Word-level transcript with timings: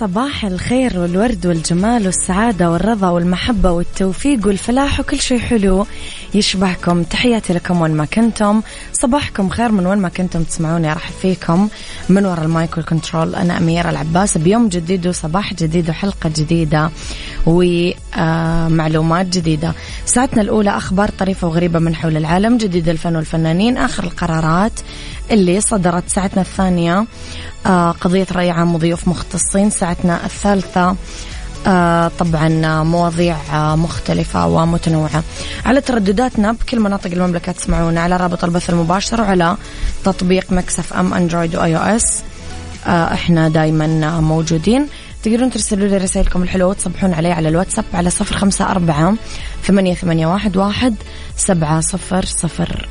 صباح 0.00 0.44
الخير 0.44 0.98
والورد 0.98 1.46
والجمال 1.46 2.06
والسعادة 2.06 2.70
والرضا 2.70 3.08
والمحبة 3.08 3.70
والتوفيق 3.70 4.46
والفلاح 4.46 5.00
وكل 5.00 5.20
شيء 5.20 5.38
حلو 5.38 5.86
يشبهكم. 6.34 7.02
تحياتي 7.02 7.52
لكم 7.52 7.80
وين 7.80 7.90
ما 7.90 8.04
كنتم. 8.04 8.62
صباحكم 8.92 9.48
خير 9.48 9.72
من 9.72 9.86
وين 9.86 9.98
ما 9.98 10.08
كنتم 10.08 10.42
تسمعوني 10.42 10.92
أرحب 10.92 11.12
فيكم. 11.22 11.68
من 12.08 12.26
وراء 12.26 12.44
ال 12.44 12.52
mic 12.52 12.76
وال 12.76 12.89
control 12.89 13.34
أنا 13.34 13.58
أميرة 13.58 13.90
العباس. 13.90 14.38
بيوم 14.38 14.68
جديد 14.68 15.06
وصباح 15.06 15.54
جديد 15.54 15.90
وحلقة 15.90 16.30
جديدة 16.36 16.90
ومعلومات 17.46 19.26
جديدة. 19.26 19.72
ساعتنا 20.06 20.42
الأولى 20.42 20.70
أخبار 20.70 21.08
طريفة 21.08 21.48
وغريبة 21.48 21.78
من 21.78 21.94
حول 21.94 22.16
العالم 22.16 22.56
جديد 22.56 22.88
الفن 22.88 23.16
والفنانين 23.16 23.76
آخر 23.76 24.04
القرارات. 24.04 24.80
اللي 25.30 25.60
صدرت 25.60 26.08
ساعتنا 26.08 26.42
الثانية 26.42 27.06
آه، 27.66 27.90
قضية 27.90 28.26
رأي 28.32 28.50
عام 28.50 28.74
وضيوف 28.74 29.08
مختصين. 29.08 29.70
ساعتنا 29.70 30.24
الثالثة 30.24 30.96
آه 31.66 32.10
طبعا 32.18 32.82
مواضيع 32.82 33.36
آه 33.52 33.76
مختلفة 33.76 34.46
ومتنوعة. 34.46 35.22
على 35.66 35.80
تردداتنا 35.80 36.52
بكل 36.52 36.80
مناطق 36.80 37.10
المملكة 37.10 37.52
تسمعونا 37.52 38.00
على 38.00 38.16
رابط 38.16 38.44
البث 38.44 38.70
المباشر 38.70 39.20
وعلى 39.20 39.56
تطبيق 40.04 40.52
Mix 40.52 40.92
FM 40.92 41.14
Android 41.14 41.56
و 41.56 41.76
iOS 41.76 42.22
إحنا 42.86 43.48
دايما 43.48 44.20
موجودين. 44.20 44.88
تقدرون 45.22 45.50
ترسلوا 45.50 45.88
لي 45.88 45.96
رسائلكم 45.96 46.42
الحلوة 46.42 46.68
وتصبحون 46.68 47.14
علي 47.14 47.32
على 47.32 47.48
الواتساب 47.48 47.84
على 47.94 48.10
صفر 48.10 48.36
خمسة 48.36 48.70
أربعة 48.70 49.14
ثمانية, 49.64 49.94
ثمانية 49.94 50.26
واحد, 50.26 50.56
واحد 50.56 50.94
سبعة 51.36 51.80
صفر 51.80 52.24
صفر. 52.24 52.88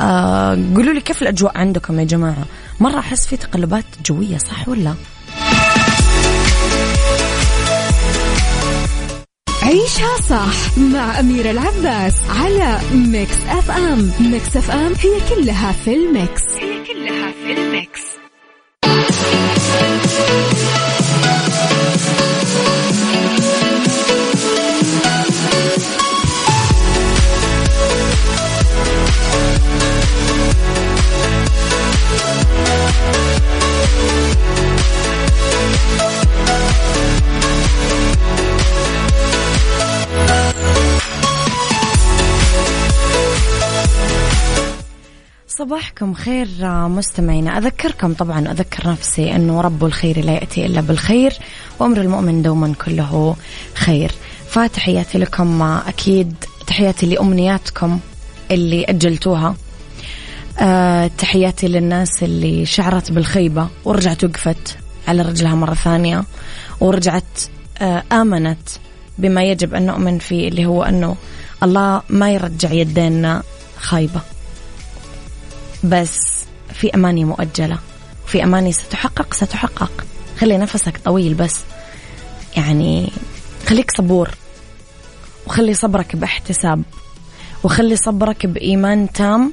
آه 0.00 0.58
قولوا 0.76 0.94
لي 0.94 1.00
كيف 1.00 1.22
الأجواء 1.22 1.58
عندكم 1.58 2.00
يا 2.00 2.04
جماعة؟ 2.04 2.44
مرة 2.80 2.98
أحس 2.98 3.26
في 3.26 3.36
تقلبات 3.36 3.84
جوية 4.06 4.38
صح 4.38 4.68
ولا؟ 4.68 4.94
عيشها 9.62 10.20
صح 10.28 10.78
مع 10.78 11.20
أميرة 11.20 11.50
العباس 11.50 12.14
على 12.30 12.80
Mix 12.94 13.36
FM 13.48 14.10
Mix 14.20 14.56
FM 14.56 14.92
هي 15.00 15.20
كلها 15.34 15.72
في 15.72 15.94
ال 15.94 16.04
Mix. 16.04 16.42
هي 16.60 16.84
كلها 16.84 17.32
في 17.32 17.52
ال 17.52 17.62
Mix. 17.62 18.00
صباحكم 45.48 46.14
خير 46.14 46.48
مستمعينا. 46.88 47.58
أذكركم 47.58 48.14
طبعا 48.14 48.50
أذكر 48.50 48.90
نفسي 48.90 49.36
أنه 49.36 49.60
رب 49.60 49.84
الخير 49.84 50.24
لا 50.24 50.32
يأتي 50.32 50.66
إلا 50.66 50.80
بالخير 50.80 51.32
وأمر 51.78 52.00
المؤمن 52.00 52.42
دوما 52.42 52.74
كله 52.84 53.36
خير. 53.74 54.12
فتحياتي 54.48 55.18
لكم 55.18 55.62
أكيد 55.62 56.34
تحياتي 56.66 57.06
لأمنياتكم 57.06 58.00
اللي 58.50 58.84
أجلتوها. 58.84 59.54
أه 60.58 61.06
تحياتي 61.18 61.68
للناس 61.68 62.22
اللي 62.22 62.66
شعرت 62.66 63.12
بالخيبة 63.12 63.68
ورجعت 63.84 64.24
وقفت 64.24 64.78
على 65.08 65.22
رجلها 65.22 65.54
مرة 65.54 65.74
ثانية 65.74 66.24
ورجعت 66.80 67.40
أه 67.78 68.02
آمنت 68.12 68.68
بما 69.18 69.44
يجب 69.44 69.74
أن 69.74 69.86
نؤمن 69.86 70.18
فيه 70.18 70.48
اللي 70.48 70.66
هو 70.66 70.82
أنه 70.82 71.16
الله 71.62 72.02
ما 72.08 72.30
يرجع 72.32 72.72
يدينا 72.72 73.42
خايبة. 73.78 74.20
بس 75.84 76.44
في 76.74 76.94
أماني 76.94 77.24
مؤجلة 77.24 77.78
في 78.26 78.44
أماني 78.44 78.72
ستحقق 78.72 79.34
ستحقق. 79.34 80.04
خلي 80.38 80.58
نفسك 80.58 81.00
طويل 81.04 81.34
بس. 81.34 81.60
يعني 82.56 83.12
خليك 83.66 83.90
صبور 83.96 84.30
وخلي 85.46 85.74
صبرك 85.74 86.16
باحتساب 86.16 86.82
وخلي 87.64 87.96
صبرك 87.96 88.46
بإيمان 88.46 89.12
تام 89.12 89.52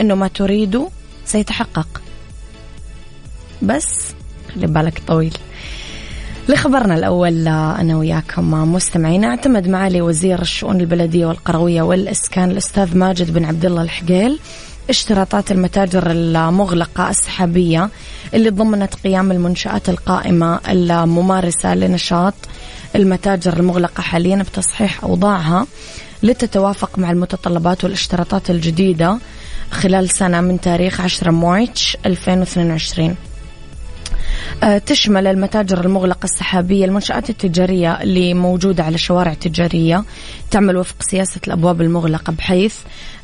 أنه 0.00 0.14
ما 0.14 0.28
تريده 0.28 0.88
سيتحقق. 1.26 2.02
بس 3.62 3.88
خلي 4.54 4.66
بالك 4.66 5.02
طويل. 5.06 5.38
لخبرنا 6.48 6.94
الأول 6.94 7.48
أنا 7.48 7.96
وياكم 7.96 8.72
مستمعين. 8.72 9.24
أعتمد 9.24 9.68
معالي 9.68 10.00
وزير 10.00 10.42
الشؤون 10.42 10.80
البلدية 10.80 11.26
والقروية 11.26 11.82
والإسكان 11.82 12.50
الأستاذ 12.50 12.98
ماجد 12.98 13.30
بن 13.34 13.44
عبد 13.44 13.64
الله 13.64 13.82
الحقيل. 13.82 14.38
اشتراطات 14.90 15.50
المتاجر 15.50 16.10
المغلقة 16.10 17.10
السحابية 17.10 17.90
اللي 18.34 18.50
ضمنت 18.50 18.94
قيام 18.94 19.32
المنشآت 19.32 19.88
القائمة 19.88 20.60
الممارسة 20.68 21.74
لنشاط 21.74 22.34
المتاجر 22.96 23.56
المغلقة 23.56 24.00
حاليا 24.00 24.36
بتصحيح 24.36 25.04
أوضاعها 25.04 25.66
لتتوافق 26.22 26.98
مع 26.98 27.10
المتطلبات 27.10 27.84
والاشتراطات 27.84 28.50
الجديدة. 28.50 29.18
خلال 29.74 30.10
سنة 30.10 30.40
من 30.40 30.60
تاريخ 30.60 31.00
10 31.00 31.30
مارتش 31.30 31.96
2022 32.06 33.08
آه، 33.08 33.33
تشمل 34.86 35.26
المتاجر 35.26 35.84
المغلقة 35.84 36.24
السحابية 36.24 36.84
المنشآت 36.84 37.30
التجارية 37.30 38.02
اللي 38.02 38.34
موجودة 38.34 38.84
على 38.84 38.98
شوارع 38.98 39.34
تجارية. 39.34 40.04
تعمل 40.50 40.76
وفق 40.76 41.02
سياسة 41.02 41.40
الأبواب 41.46 41.80
المغلقة 41.80 42.32
بحيث 42.32 42.74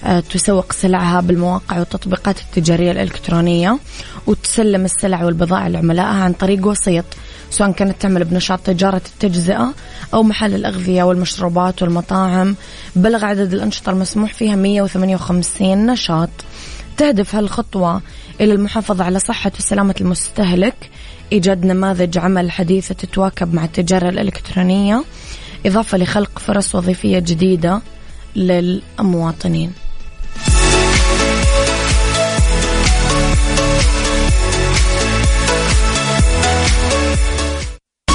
آه، 0.05 0.21
تسوق 0.21 0.73
سلعها 0.73 1.21
بالمواقع 1.21 1.79
والتطبيقات 1.79 2.41
التجارية 2.41 2.91
الإلكترونية 2.93 3.79
وتسلم 4.27 4.85
السلع 4.85 5.25
والبضائع 5.25 5.67
لعملائها 5.67 6.25
عن 6.25 6.33
طريق 6.33 6.67
وسيط 6.67 7.05
سواء 7.51 7.73
كانت 7.73 8.03
تعمل 8.03 8.25
بنشاط 8.25 8.61
تجارة 8.61 9.03
التجزئة 9.15 9.75
أو 10.15 10.23
محل 10.23 10.55
الأغذية 10.55 11.03
والمشروبات 11.03 11.83
والمطاعم. 11.83 12.57
بلغ 12.97 13.25
عدد 13.25 13.55
الأنشطة 13.55 13.91
المسموح 13.91 14.35
فيها 14.35 14.57
158 14.57 15.87
نشاط. 15.87 16.31
تهدف 16.97 17.35
هالخطوة 17.35 18.03
إلى 18.41 18.53
المحافظة 18.53 19.05
على 19.05 19.19
صحة 19.19 19.53
وسلامة 19.59 19.95
المستهلك 20.01 20.91
إيجاد 21.33 21.65
نماذج 21.65 22.19
عمل 22.19 22.51
حديثة 22.51 22.95
تتواكب 22.95 23.55
مع 23.55 23.65
التجارة 23.65 24.09
الإلكترونية 24.09 25.05
إضافة 25.67 25.99
لخلق 25.99 26.39
فرص 26.39 26.75
وظيفية 26.75 27.19
جديدة 27.19 27.83
للمواطنين. 28.37 29.73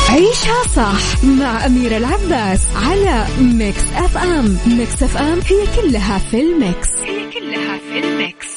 عيشها 0.10 0.64
صح 0.76 1.24
مع 1.24 1.66
أميرة 1.66 1.98
العباس 1.98 2.60
على 2.76 3.26
Mix 3.40 3.84
FM. 3.96 4.58
Mix 4.68 5.04
FM 5.04 5.40
هي 5.40 5.82
كلها 5.82 6.18
في 6.18 6.42
ال 6.42 6.51
Mix. 6.51 6.90
هي 7.04 7.32
كلها 7.32 7.78
في 7.78 8.00
ال 8.00 8.09
Mix. 8.09 8.48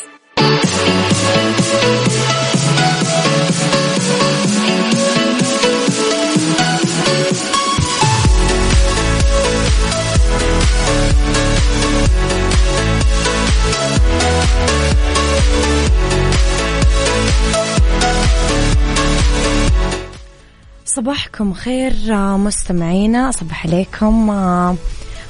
صباحكم 20.99 21.55
خير 21.55 21.93
آه، 22.11 22.37
مستمعينا 22.37 23.31
صباح 23.31 23.67
عليكم 23.67 24.31
آه، 24.31 24.77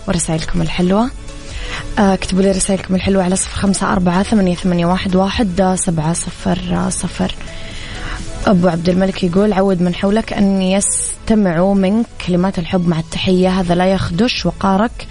ورسائلكم 0.09 0.63
الحلوة. 0.63 1.11
آه، 1.99 2.15
اكتبوا 2.15 2.43
لي 2.43 2.51
رسائلكم 2.51 2.95
الحلوة 2.95 3.25
على 3.25 3.37
صفر 3.37 3.57
خمسة 3.57 3.93
أربعة 3.93 4.23
ثمانية, 4.23 4.55
ثمانية 4.55 4.87
واحد, 4.87 5.17
واحد 5.17 5.75
سبعة 5.79 6.13
صفر 6.13 6.91
صفر. 6.91 7.35
أبو 8.47 8.69
عبد 8.69 8.89
الملك 8.89 9.25
يقول 9.25 9.53
عود 9.53 9.83
من 9.83 9.95
حولك 9.95 10.33
أن 10.33 10.63
يستمعوا 10.63 11.75
منك 11.75 12.07
كلمات 12.27 12.59
الحب 12.59 12.89
مع 12.89 12.99
التحية 12.99 13.61
هذا 13.61 13.75
لا 13.75 13.93
يخدش 13.93 14.47
وقارك 14.47 15.07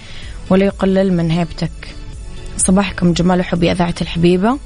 ولا 0.50 0.64
يقلل 0.64 1.12
من 1.12 1.30
هيبتك. 1.30 1.94
صباحكم 2.56 3.12
جمال 3.12 3.40
وحب 3.40 3.64
إذاعة 3.64 3.94
الحبيبة 4.00 4.58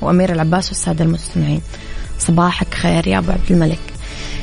وأمير 0.00 0.32
العباس 0.32 0.68
والسادة 0.68 1.04
المستمعين. 1.04 1.60
صباحك 2.18 2.74
خير 2.74 3.08
يا 3.08 3.18
أبو 3.18 3.32
عبد 3.32 3.50
الملك. 3.52 3.95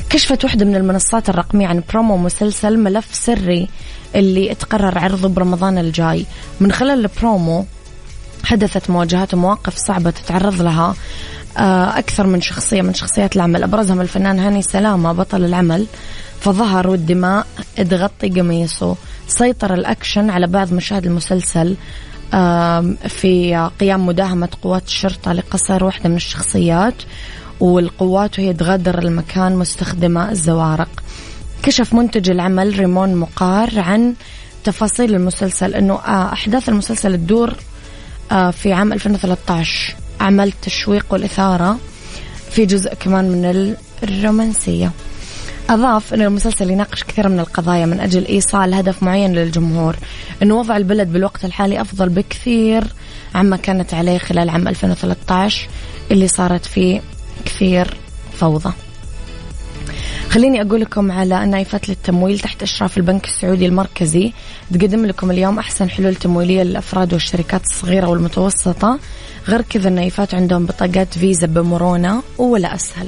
كشفت 0.10 0.44
واحدة 0.44 0.66
من 0.66 0.75
المنصات 0.75 1.30
الرقمية 1.30 1.68
عن 1.68 1.84
برومو 1.90 2.18
مسلسل 2.18 2.78
ملف 2.80 3.16
سري 3.16 3.68
اللي 4.16 4.56
تقرر 4.56 5.00
عرضه 5.00 5.30
برمضان 5.30 5.78
الجاي. 5.78 6.25
من 6.60 6.72
خلال 6.72 7.00
البرومو 7.00 7.66
حدثت 8.44 8.90
مواجهات 8.90 9.34
ومواقف 9.34 9.75
صعبة 9.78 10.10
تتعرض 10.10 10.62
لها 10.62 10.95
آه، 11.57 12.00
أكثر 12.00 12.28
من 12.28 12.42
شخصية 12.42 12.81
من 12.81 12.94
شخصيات 12.94 13.36
العمل. 13.36 13.63
أبرزهم 13.63 14.01
الفنان 14.01 14.40
هاني 14.40 14.62
سلامة 14.62 15.13
بطل 15.13 15.45
العمل 15.45 15.86
فظهر 16.39 16.88
والدماء 16.88 17.48
تغطي 17.75 18.30
قميصه. 18.30 18.96
سيطر 19.28 19.74
الأكشن 19.74 20.30
على 20.30 20.48
بعض 20.48 20.74
مشاهد 20.74 21.06
المسلسل 21.06 21.75
في 23.07 23.69
قيام 23.80 24.06
مداهمة 24.06 24.50
قوات 24.62 24.86
الشرطة 24.86 25.34
لقصر 25.34 25.84
واحدة 25.84 26.10
من 26.10 26.16
الشخصيات. 26.16 26.94
والقوات 27.60 28.40
وهي 28.40 28.54
تغادر 28.54 29.00
المكان 29.00 29.56
مستخدمة 29.56 30.32
الزوارق. 30.32 31.04
كشف 31.64 31.94
منتج 31.94 32.30
العمل 32.30 32.80
ريمون 32.80 33.16
مقار 33.16 33.80
عن 33.80 34.14
تفاصيل 34.64 35.16
المسلسل 35.16 35.76
إنه 35.76 35.94
آه، 35.94 36.34
أحداث 36.34 36.70
المسلسل 36.70 37.18
تدور 37.18 37.54
آه، 38.32 38.52
في 38.52 38.74
عام 38.74 38.94
2013 38.94 39.96
عمل 40.22 40.48
التشويق 40.48 41.06
والإثارة 41.10 41.78
في 42.52 42.66
جزء 42.66 42.94
كمان 42.94 43.30
من 43.30 43.76
الرومانسية. 44.04 44.92
أضاف 45.70 46.14
أن 46.14 46.22
المسلسل 46.22 46.70
يناقش 46.70 47.04
كثير 47.04 47.30
من 47.30 47.40
القضايا 47.40 47.86
من 47.86 48.00
أجل 48.00 48.26
إيصال 48.26 48.74
هدف 48.74 49.04
معين 49.04 49.34
للجمهور. 49.34 49.96
أنه 50.44 50.56
وضع 50.56 50.78
البلد 50.78 51.14
بالوقت 51.14 51.46
الحالي 51.46 51.82
أفضل 51.82 52.10
بكثير 52.10 52.84
عما 53.36 53.58
كانت 53.58 53.94
عليه 53.94 54.18
خلال 54.18 54.50
عام 54.50 54.68
2013 54.68 55.68
اللي 56.12 56.28
صارت 56.28 56.66
فيه 56.66 57.02
كثير 57.46 57.98
فوضى. 58.40 58.74
خليني 60.30 60.62
أقول 60.62 60.82
لكم 60.82 61.12
على 61.12 61.46
نايفات 61.46 61.90
للتمويل 61.90 62.40
تحت 62.40 62.64
إشراف 62.64 62.98
البنك 62.98 63.26
السعودي 63.26 63.66
المركزي. 63.66 64.34
تقدم 64.74 65.06
لكم 65.06 65.32
اليوم 65.32 65.60
أحسن 65.60 65.90
حلول 65.90 66.16
تمويلية 66.16 66.64
للأفراد 66.64 67.14
والشركات 67.14 67.64
الصغيرة 67.66 68.08
والمتوسطة. 68.08 69.00
غير 69.48 69.62
كذا 69.62 69.90
النايفات 69.90 70.34
عندهم 70.34 70.66
بطاقات 70.66 71.18
فيزا 71.18 71.48
بمرونة 71.48 72.24
ولا 72.38 72.76
أسهل. 72.76 73.08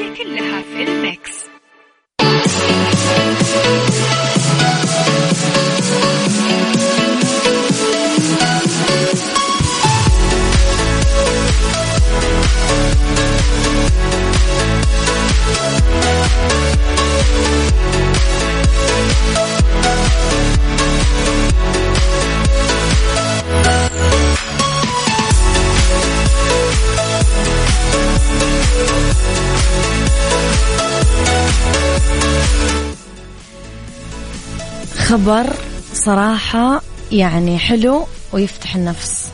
خبر 35.11 35.53
صراحة 35.93 36.81
يعني 37.11 37.59
حلو 37.59 38.07
ويفتح 38.33 38.75
النفس. 38.75 39.27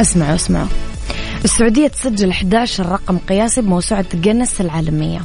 اسمعوا 0.00 0.34
اسمعوا. 0.34 0.68
السعودية 1.44 1.88
تسجل 1.88 2.30
11 2.30 2.86
رقم 2.86 3.18
قياسي 3.18 3.60
بموسوعة 3.60 4.06
جينيس 4.14 4.60
العالمية. 4.60 5.20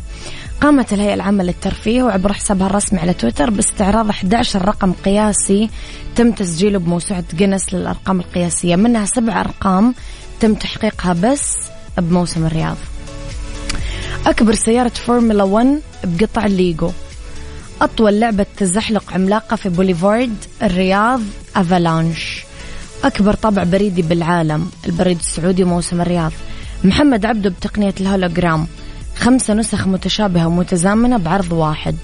قامت 0.62 0.94
الهيئة 0.94 1.14
العامة 1.14 1.44
للترفيه 1.44 2.04
وعبر 2.04 2.34
حسابها 2.34 2.68
الرسمي 2.68 3.00
على 3.00 3.14
تويتر 3.14 3.50
باستعراض 3.50 4.10
11 4.10 4.66
رقم 4.66 4.94
قياسي 4.94 5.70
تم 6.16 6.32
تسجيله 6.32 6.80
بموسوعة 6.80 7.24
جينيس 7.36 7.74
للأرقام 7.74 8.20
القياسية. 8.20 8.76
منها 8.76 9.06
سبع 9.06 9.42
أرقام 9.42 9.96
تم 10.40 10.54
تحقيقها 10.54 11.14
بس 11.14 11.58
بموسم 11.98 12.46
الرياض. 12.46 12.78
أكبر 14.26 14.56
سيارة 14.56 14.90
فورمولا 14.90 15.44
1 15.44 15.82
بقطع 16.04 16.46
الليجو. 16.46 16.92
أطول 17.82 18.20
لعبة 18.20 18.46
تزحلق 18.58 19.14
عملاقة 19.14 19.56
في 19.56 19.70
بوليفارد 19.70 20.36
الرياض 20.64 21.22
Avalanche. 21.56 22.44
أكبر 23.04 23.34
طابع 23.34 23.64
بريدي 23.64 24.02
بالعالم 24.02 24.70
البريد 24.86 25.20
السعودي 25.20 25.64
موسم 25.64 26.02
الرياض. 26.02 26.32
محمد 26.84 27.26
عبده 27.26 27.50
بتقنية 27.50 27.94
الهولوجرام 28.02 28.68
خمسة 29.16 29.54
نسخ 29.54 29.88
متشابهة 29.88 30.48
ومتزامنة 30.48 31.18
بعرض 31.18 31.52
واحد. 31.52 31.96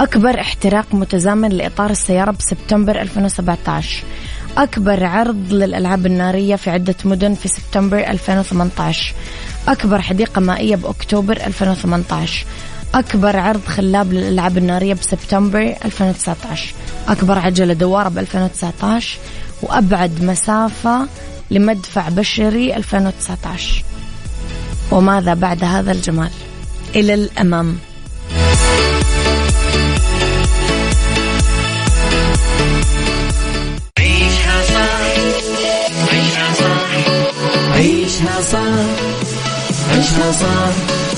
أكبر 0.00 0.40
احتراق 0.40 0.94
متزامن 0.94 1.48
لإطار 1.48 1.90
السيارة 1.90 2.30
بسبتمبر 2.30 3.00
2017 3.00 4.04
أكبر 4.56 5.04
عرض 5.04 5.52
للألعاب 5.52 6.06
النارية 6.06 6.56
في 6.56 6.70
عدة 6.70 6.94
مدن 7.04 7.34
في 7.34 7.48
سبتمبر 7.48 7.98
2018 7.98 9.14
أكبر 9.68 10.00
حديقة 10.02 10.40
مائية 10.40 10.76
بأكتوبر 10.76 11.36
2018 11.36 12.46
أكبر 12.94 13.36
عرض 13.36 13.64
خلاب 13.66 14.12
للألعاب 14.12 14.58
النارية 14.58 14.94
بسبتمبر 14.94 15.74
2019 15.84 16.74
أكبر 17.08 17.38
عجلة 17.38 17.74
دوارة 17.74 18.08
ب 18.08 18.18
2019 18.18 19.18
وأبعد 19.62 20.22
مسافة 20.22 21.06
لمدفع 21.50 22.08
بشري 22.08 22.76
2019 22.76 23.84
وماذا 24.90 25.34
بعد 25.34 25.64
هذا 25.64 25.92
الجمال؟ 25.92 26.30
إلى 26.96 27.14
الأمام. 27.14 27.76
عيشها 33.98 34.62
صح 34.62 35.08
عيشها 36.12 36.54
صح 36.54 36.90
عيشها 37.74 38.40
صح 38.40 39.08
عيشها 39.90 40.32
صح 40.32 41.17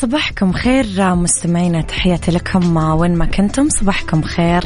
صباحكم 0.00 0.52
خير 0.52 1.14
مستمعينا 1.14 1.80
تحياتي 1.82 2.30
لكم. 2.30 2.76
وين 2.76 3.14
ما 3.14 3.26
كنتم 3.26 3.68
صباحكم 3.68 4.22
خير. 4.22 4.64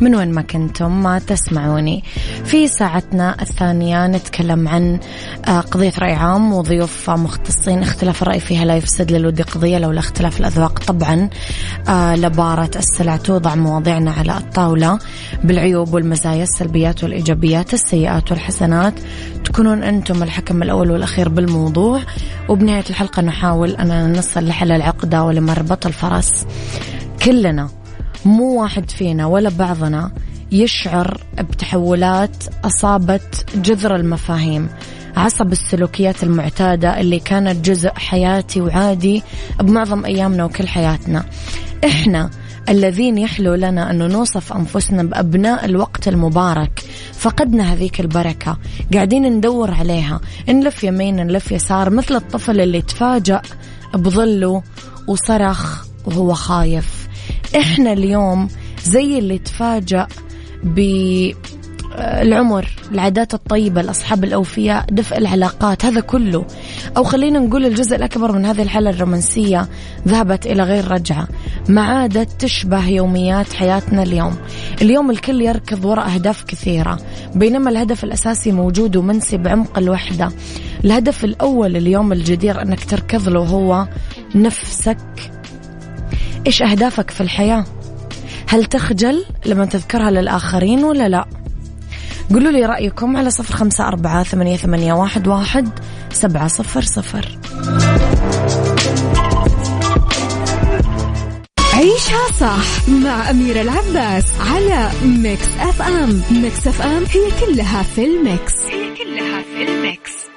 من 0.00 0.14
وين 0.14 0.32
ما 0.32 0.42
كنتم 0.42 1.02
ما 1.02 1.18
تسمعوني. 1.18 2.04
في 2.44 2.68
ساعتنا 2.68 3.42
الثانية 3.42 4.06
نتكلم 4.06 4.68
عن 4.68 5.00
آه، 5.48 5.60
قضية 5.60 5.92
رأي 5.98 6.12
عام 6.12 6.52
وضيوف 6.52 7.10
مختصين. 7.10 7.82
اختلاف 7.82 8.22
الرأي 8.22 8.40
فيها 8.40 8.64
لا 8.64 8.76
يفسد 8.76 9.12
للود 9.12 9.42
قضية 9.42 9.78
لولا 9.78 9.98
اختلاف 10.00 10.40
الأذواق. 10.40 10.78
طبعا 10.78 11.30
آه، 11.88 12.16
لبارة 12.16 12.70
السلع 12.76 13.16
توضع 13.16 13.54
مواضيعنا 13.54 14.10
على 14.10 14.36
الطاولة. 14.36 14.98
بالعيوب 15.44 15.94
والمزايا 15.94 16.42
السلبيات 16.42 17.04
والإيجابيات 17.04 17.74
السيئات 17.74 18.30
والحسنات. 18.30 18.94
تكونون 19.44 19.82
أنتم 19.82 20.22
الحكم 20.22 20.62
الأول 20.62 20.90
والأخير 20.90 21.28
بالموضوع. 21.28 22.00
وبنهاية 22.48 22.84
الحلقة 22.90 23.22
نحاول 23.22 23.70
أننا 23.70 24.18
نصل 24.18 24.46
لحل 24.46 24.72
العقدة 24.80 25.22
ولمربط 25.24 25.86
الفرس. 25.86 26.46
كلنا 27.24 27.68
مو 28.24 28.62
واحد 28.62 28.90
فينا 28.90 29.26
ولا 29.26 29.50
بعضنا 29.50 30.12
يشعر 30.52 31.20
بتحولات 31.38 32.36
أصابت 32.64 33.46
جذر 33.54 33.96
المفاهيم 33.96 34.68
عصب 35.16 35.52
السلوكيات 35.52 36.22
المعتادة 36.22 37.00
اللي 37.00 37.18
كانت 37.18 37.64
جزء 37.70 37.90
حياتي 37.94 38.60
وعادي 38.60 39.22
بمعظم 39.60 40.04
أيامنا 40.04 40.44
وكل 40.44 40.68
حياتنا. 40.68 41.24
إحنا 41.84 42.30
الذين 42.68 43.18
يحلو 43.18 43.54
لنا 43.54 43.90
أن 43.90 44.12
نوصف 44.12 44.52
أنفسنا 44.52 45.02
بأبناء 45.02 45.64
الوقت 45.64 46.08
المبارك 46.08 46.84
فقدنا 47.12 47.72
هذيك 47.72 48.00
البركة 48.00 48.58
قاعدين 48.94 49.26
ندور 49.26 49.70
عليها 49.70 50.20
نلف 50.48 50.84
يمين 50.84 51.16
نلف 51.16 51.52
يسار 51.52 51.90
مثل 51.90 52.16
الطفل 52.16 52.60
اللي 52.60 52.82
تفاجأ 52.82 53.42
بظله 53.94 54.62
وصرخ 55.06 55.84
وهو 56.04 56.34
خايف. 56.34 57.08
إحنا 57.56 57.92
اليوم 57.92 58.48
زي 58.84 59.18
اللي 59.18 59.38
تفاجأ 59.38 60.06
بالعمر. 60.62 62.68
العادات 62.92 63.34
الطيبة 63.34 63.80
الأصحاب 63.80 64.24
الأوفياء 64.24 64.84
دفء 64.90 65.18
العلاقات 65.18 65.84
هذا 65.84 66.00
كله. 66.00 66.44
أو 66.96 67.04
خلينا 67.04 67.38
نقول 67.38 67.66
الجزء 67.66 67.96
الأكبر 67.96 68.32
من 68.32 68.44
هذه 68.46 68.62
الحالة 68.62 68.90
الرومانسية 68.90 69.68
ذهبت 70.08 70.46
إلى 70.46 70.62
غير 70.62 70.88
رجعة. 70.88 71.28
ما 71.68 71.82
عادت 71.82 72.40
تشبه 72.40 72.86
يوميات 72.88 73.52
حياتنا 73.52 74.02
اليوم. 74.02 74.36
اليوم 74.82 75.10
الكل 75.10 75.40
يركض 75.40 75.84
وراء 75.84 76.14
أهداف 76.14 76.44
كثيرة 76.44 76.98
بينما 77.34 77.70
الهدف 77.70 78.04
الأساسي 78.04 78.52
موجود 78.52 78.96
ومنسي 78.96 79.36
بعمق 79.36 79.78
الوحدة. 79.78 80.32
الهدف 80.84 81.24
الأول 81.24 81.76
اليوم 81.76 82.12
الجدير 82.12 82.62
أنك 82.62 82.84
تركض 82.84 83.28
له 83.28 83.40
هو 83.40 83.88
نفسك. 84.34 84.98
إيش 86.46 86.62
أهدافك 86.62 87.10
في 87.10 87.20
الحياة؟ 87.20 87.64
هل 88.48 88.64
تخجل 88.64 89.24
لما 89.46 89.64
تذكرها 89.64 90.10
للآخرين 90.10 90.84
ولا 90.84 91.08
لا؟ 91.08 91.39
قولوا 92.32 92.50
لي 92.50 92.66
رأيكم 92.66 93.16
على 93.16 93.30
صفر 93.30 93.54
خمسة 93.54 93.88
أربعة 93.88 94.22
ثمانية, 94.22 94.56
ثمانية 94.56 94.92
واحد, 94.92 95.28
واحد 95.28 95.68
سبعة 96.12 96.48
صفر 96.48 96.82
صفر. 96.82 97.38
عيشها 101.74 102.32
صح 102.40 102.88
مع 102.88 103.30
أميرة 103.30 103.60
العباس 103.60 104.24
على 104.40 104.90
Mix 105.04 105.48
FM. 105.60 106.22
Mix 106.30 106.66
FM 106.66 107.04
هي 107.04 107.46
كلها 107.46 107.82
في 107.82 108.04
ال 108.04 108.14
Mix. 108.14 108.54
هي 108.66 108.94
كلها 108.96 109.42
في 109.42 109.62
ال 109.68 109.80
Mix. 109.80 110.30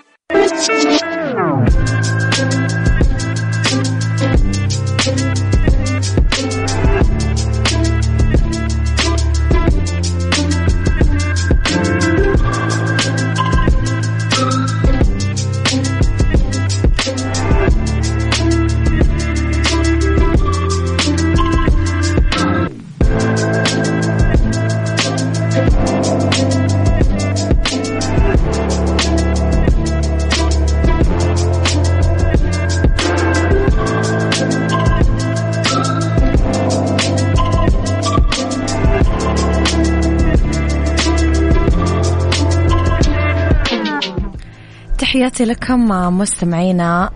تحياتي 45.23 45.45
لكم 45.45 45.87
مستمعينا. 46.19 47.09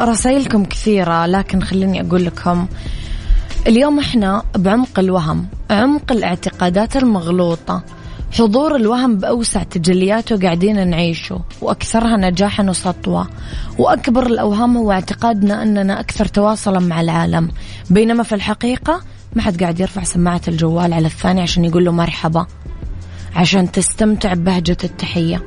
رسائلكم 0.00 0.64
كثيرة 0.64 1.26
لكن 1.26 1.62
خليني 1.62 2.00
أقول 2.00 2.24
لكم 2.24 2.66
اليوم 3.66 3.98
إحنا 3.98 4.42
بعمق 4.56 4.98
الوهم 4.98 5.46
عمق 5.70 6.12
الاعتقادات 6.12 6.96
المغلوطة 6.96 7.82
حضور 8.32 8.76
الوهم 8.76 9.18
بأوسع 9.18 9.62
تجلياته 9.62 10.40
قاعدين 10.40 10.88
نعيشه 10.88 11.40
وأكثرها 11.60 12.16
نجاحا 12.16 12.62
وسطوة 12.64 13.28
وأكبر 13.78 14.26
الأوهام 14.26 14.76
هو 14.76 14.92
اعتقادنا 14.92 15.62
أننا 15.62 16.00
أكثر 16.00 16.26
تواصلا 16.26 16.78
مع 16.78 17.00
العالم. 17.00 17.50
بينما 17.90 18.22
في 18.22 18.34
الحقيقة 18.34 19.00
ما 19.36 19.42
حد 19.42 19.60
قاعد 19.62 19.80
يرفع 19.80 20.02
سماعة 20.02 20.42
الجوال 20.48 20.92
على 20.92 21.06
الثاني 21.06 21.40
عشان 21.40 21.64
يقول 21.64 21.84
له 21.84 21.92
مرحبا 21.92 22.46
عشان 23.36 23.72
تستمتع 23.72 24.34
ببهجة 24.34 24.76
التحية. 24.84 25.42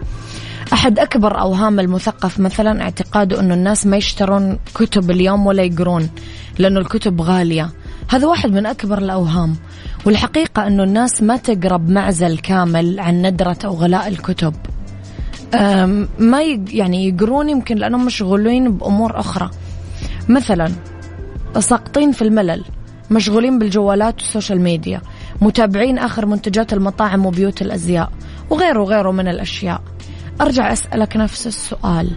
أحد 0.82 1.00
أكبر 1.00 1.40
أوهام 1.40 1.80
المثقف 1.80 2.40
مثلا 2.40 2.82
اعتقاده 2.82 3.40
أنه 3.40 3.54
الناس 3.54 3.86
ما 3.86 3.98
يشترون 3.98 4.60
كتب 4.76 5.12
اليوم 5.12 5.46
ولا 5.48 5.64
يقرون 5.64 6.10
لأنه 6.60 6.80
الكتب 6.80 7.22
غالية. 7.22 7.70
هذا 8.10 8.28
واحد 8.28 8.52
من 8.52 8.66
أكبر 8.66 8.98
الأوهام. 8.98 9.56
والحقيقة 10.06 10.68
أنه 10.68 10.84
الناس 10.84 11.24
ما 11.24 11.38
تقرأ 11.38 11.78
بمعزل 11.78 12.38
كامل 12.38 13.00
عن 13.00 13.22
ندرة 13.22 13.58
أو 13.66 13.74
غلاء 13.74 14.08
الكتب. 14.08 14.54
ما 16.20 16.42
يعني 16.68 17.08
يقرون 17.08 17.50
يمكن 17.50 17.78
لأنهم 17.78 18.06
مشغولين 18.06 18.72
بأمور 18.72 19.20
أخرى. 19.20 19.50
مثلا 20.30 20.72
ساقطين 21.60 22.12
في 22.12 22.22
الملل 22.22 22.66
مشغولين 23.12 23.60
بالجوالات 23.60 24.22
وال 24.22 24.32
social 24.32 24.62
media 24.62 25.01
متابعين 25.42 25.98
آخر 25.98 26.26
منتجات 26.26 26.74
المطاعم 26.74 27.26
وبيوت 27.26 27.62
الأزياء 27.62 28.12
وغيره 28.50 28.80
وغيره 28.80 29.12
من 29.12 29.28
الأشياء. 29.28 29.82
أرجع 30.42 30.74
أسألك 30.74 31.18
نفس 31.18 31.48
السؤال. 31.48 32.12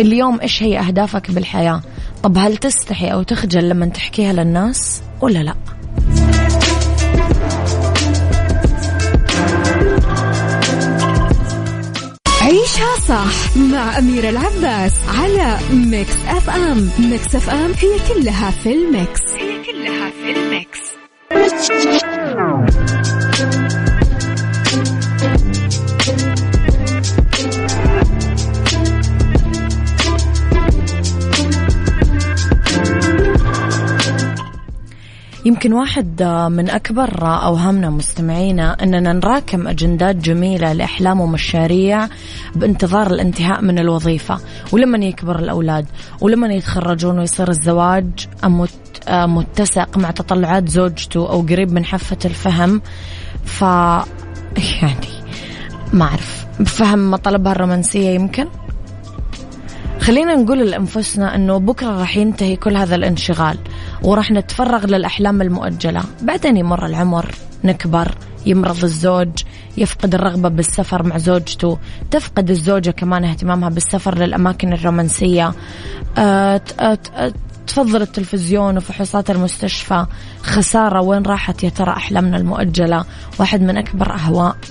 اليوم 0.00 0.40
إيش 0.40 0.62
هي 0.62 0.78
أهدافك 0.78 1.30
بالحياة؟ 1.30 1.82
طب 2.22 2.38
هل 2.38 2.56
تستحي 2.56 3.12
أو 3.12 3.22
تخجل 3.22 3.68
لما 3.68 3.86
تحكيها 3.86 4.32
للناس 4.32 5.02
ولا 5.20 5.38
لا؟ 5.38 5.54
عيشها 12.42 12.96
صح 13.08 13.56
مع 13.56 13.98
أميرة 13.98 14.28
العباس 14.28 14.92
على 15.08 15.58
Mix 15.72 16.16
FM. 16.28 16.90
Mix 16.98 17.34
FM 17.34 17.72
هي 17.72 18.14
كلها 18.14 18.50
في 18.50 18.72
ال 18.72 18.82
Mix. 18.82 19.20
هي 19.36 19.64
كلها 19.64 20.10
في 20.10 20.30
الميكس. 20.36 20.80
يمكن 35.44 35.72
واحد 35.72 36.22
من 36.50 36.70
أكبر 36.70 37.10
أوهامنا 37.22 37.90
مستمعينا 37.90 38.76
أننا 38.82 39.12
نراكم 39.12 39.68
أجندات 39.68 40.16
جميلة 40.16 40.72
لأحلام 40.72 41.20
ومشاريع 41.20 42.08
بانتظار 42.54 43.06
الانتهاء 43.06 43.62
من 43.62 43.78
الوظيفة 43.78 44.40
ولما 44.72 44.98
يكبر 44.98 45.38
الأولاد 45.38 45.86
ولما 46.20 46.54
يتخرجون 46.54 47.18
ويصير 47.18 47.48
الزواج 47.48 48.28
متسق 49.10 49.98
مع 49.98 50.10
تطلعات 50.10 50.68
زوجته 50.68 51.30
أو 51.30 51.40
قريب 51.40 51.72
من 51.72 51.84
حافة 51.84 52.18
الفهم. 52.24 52.82
ف 53.44 53.62
يعني 54.82 55.10
ما 55.92 56.04
أعرف. 56.04 56.46
بفهم 56.60 57.10
مطالبها 57.10 57.52
الرومانسية 57.52 58.10
يمكن؟ 58.10 58.46
خلينا 60.00 60.34
نقول 60.34 60.70
لأنفسنا 60.70 61.34
أنه 61.34 61.58
بكرة 61.58 62.00
راح 62.00 62.16
ينتهي 62.16 62.56
كل 62.56 62.76
هذا 62.76 62.94
الانشغال 62.94 63.58
وراح 64.02 64.30
نتفرغ 64.30 64.86
للأحلام 64.86 65.42
المؤجلة. 65.42 66.02
بعدين 66.22 66.56
يمر 66.56 66.86
العمر 66.86 67.34
نكبر 67.64 68.14
يمرض 68.46 68.84
الزوج 68.84 69.28
يفقد 69.76 70.14
الرغبة 70.14 70.48
بالسفر 70.48 71.02
مع 71.02 71.18
زوجته 71.18 71.78
تفقد 72.10 72.50
الزوجة 72.50 72.90
كمان 72.90 73.24
اهتمامها 73.24 73.68
بالسفر 73.68 74.18
للأماكن 74.18 74.72
الرومانسية. 74.72 75.52
أه 76.18 76.60
تفضل 77.70 78.02
التلفزيون 78.02 78.76
وفحوصات 78.76 79.30
المستشفى. 79.30 80.06
خسارة 80.42 81.00
وين 81.00 81.22
راحت؟ 81.22 81.64
يا 81.64 81.68
ترى 81.68 81.90
أحلامنا 81.90 82.36
المؤجلة. 82.36 83.04
واحد 83.38 83.62
من 83.62 83.76
أكبر 83.76 84.16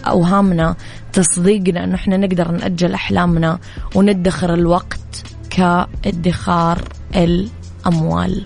أوهامنا 0.08 0.76
تصديقنا 1.14 1.84
أنه 1.84 1.96
إحنا 1.96 2.18
نقدر 2.18 2.52
نأجل 2.52 2.94
أحلامنا 2.94 3.60
وندخر 3.96 4.54
الوقت 4.54 5.24
كادخار 5.50 6.82
الأموال. 7.16 8.46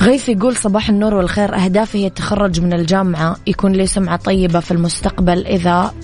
غيث 0.00 0.28
يقول 0.28 0.56
صباح 0.56 0.88
النور 0.88 1.14
والخير. 1.14 1.54
أهدافي 1.54 1.98
هي 1.98 2.06
التخرج 2.06 2.60
من 2.60 2.72
الجامعة. 2.72 3.36
يكون 3.46 3.72
لي 3.72 3.86
سمعة 3.86 4.16
طيبة 4.16 4.60
في 4.60 4.70
المستقبل. 4.70 5.46
إذا 5.46 5.94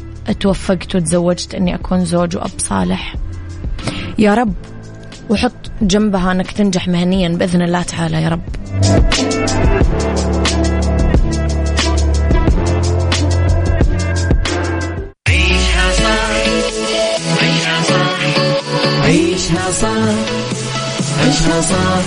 توفقت 0.40 0.96
وتزوجت 0.96 1.54
أني 1.54 1.74
أكون 1.74 2.04
زوج 2.04 2.36
وأب 2.36 2.50
صالح. 2.58 3.16
يا 4.18 4.34
رب. 4.34 4.54
وحط 5.30 5.70
جنبها 5.82 6.32
أنك 6.32 6.50
تنجح 6.50 6.88
مهنيا 6.88 7.28
بإذن 7.28 7.62
الله 7.62 7.82
تعالى 7.82 8.22
يا 8.22 8.28
رب. 8.28 8.42
عيشها 15.28 15.92
صح 15.92 16.30
عيشها 17.42 17.82
صح 17.82 18.18
عيشها 19.04 19.70
صح 19.70 20.14
عيشها 21.20 21.60
صح 21.60 22.02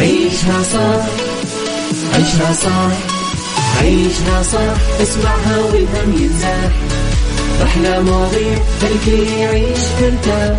عيشها 0.00 0.62
صح 0.62 1.06
عيشها 2.14 2.52
صح 2.52 2.92
عيشها 3.80 4.42
صح 4.42 5.00
اسمعها 5.02 5.58
والهم 5.58 6.12
ينزاح. 6.22 6.70
أحلى 7.62 8.00
مواضيع 8.00 8.58
خلي 8.82 9.40
يعيش 9.40 9.78
ترتاح 10.00 10.58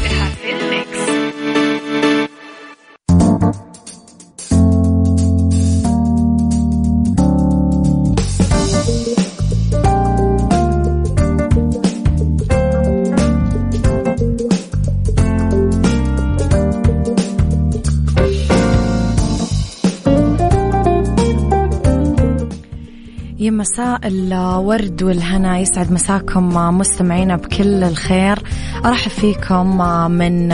يا 23.41 23.51
مساء 23.51 23.99
الورد 24.07 25.03
والهنا. 25.03 25.59
يسعد 25.59 25.91
مساكم 25.91 26.77
مستمعينا 26.77 27.35
بكل 27.35 27.83
الخير. 27.83 28.39
أرحب 28.85 29.11
فيكم 29.11 29.77
من 30.11 30.49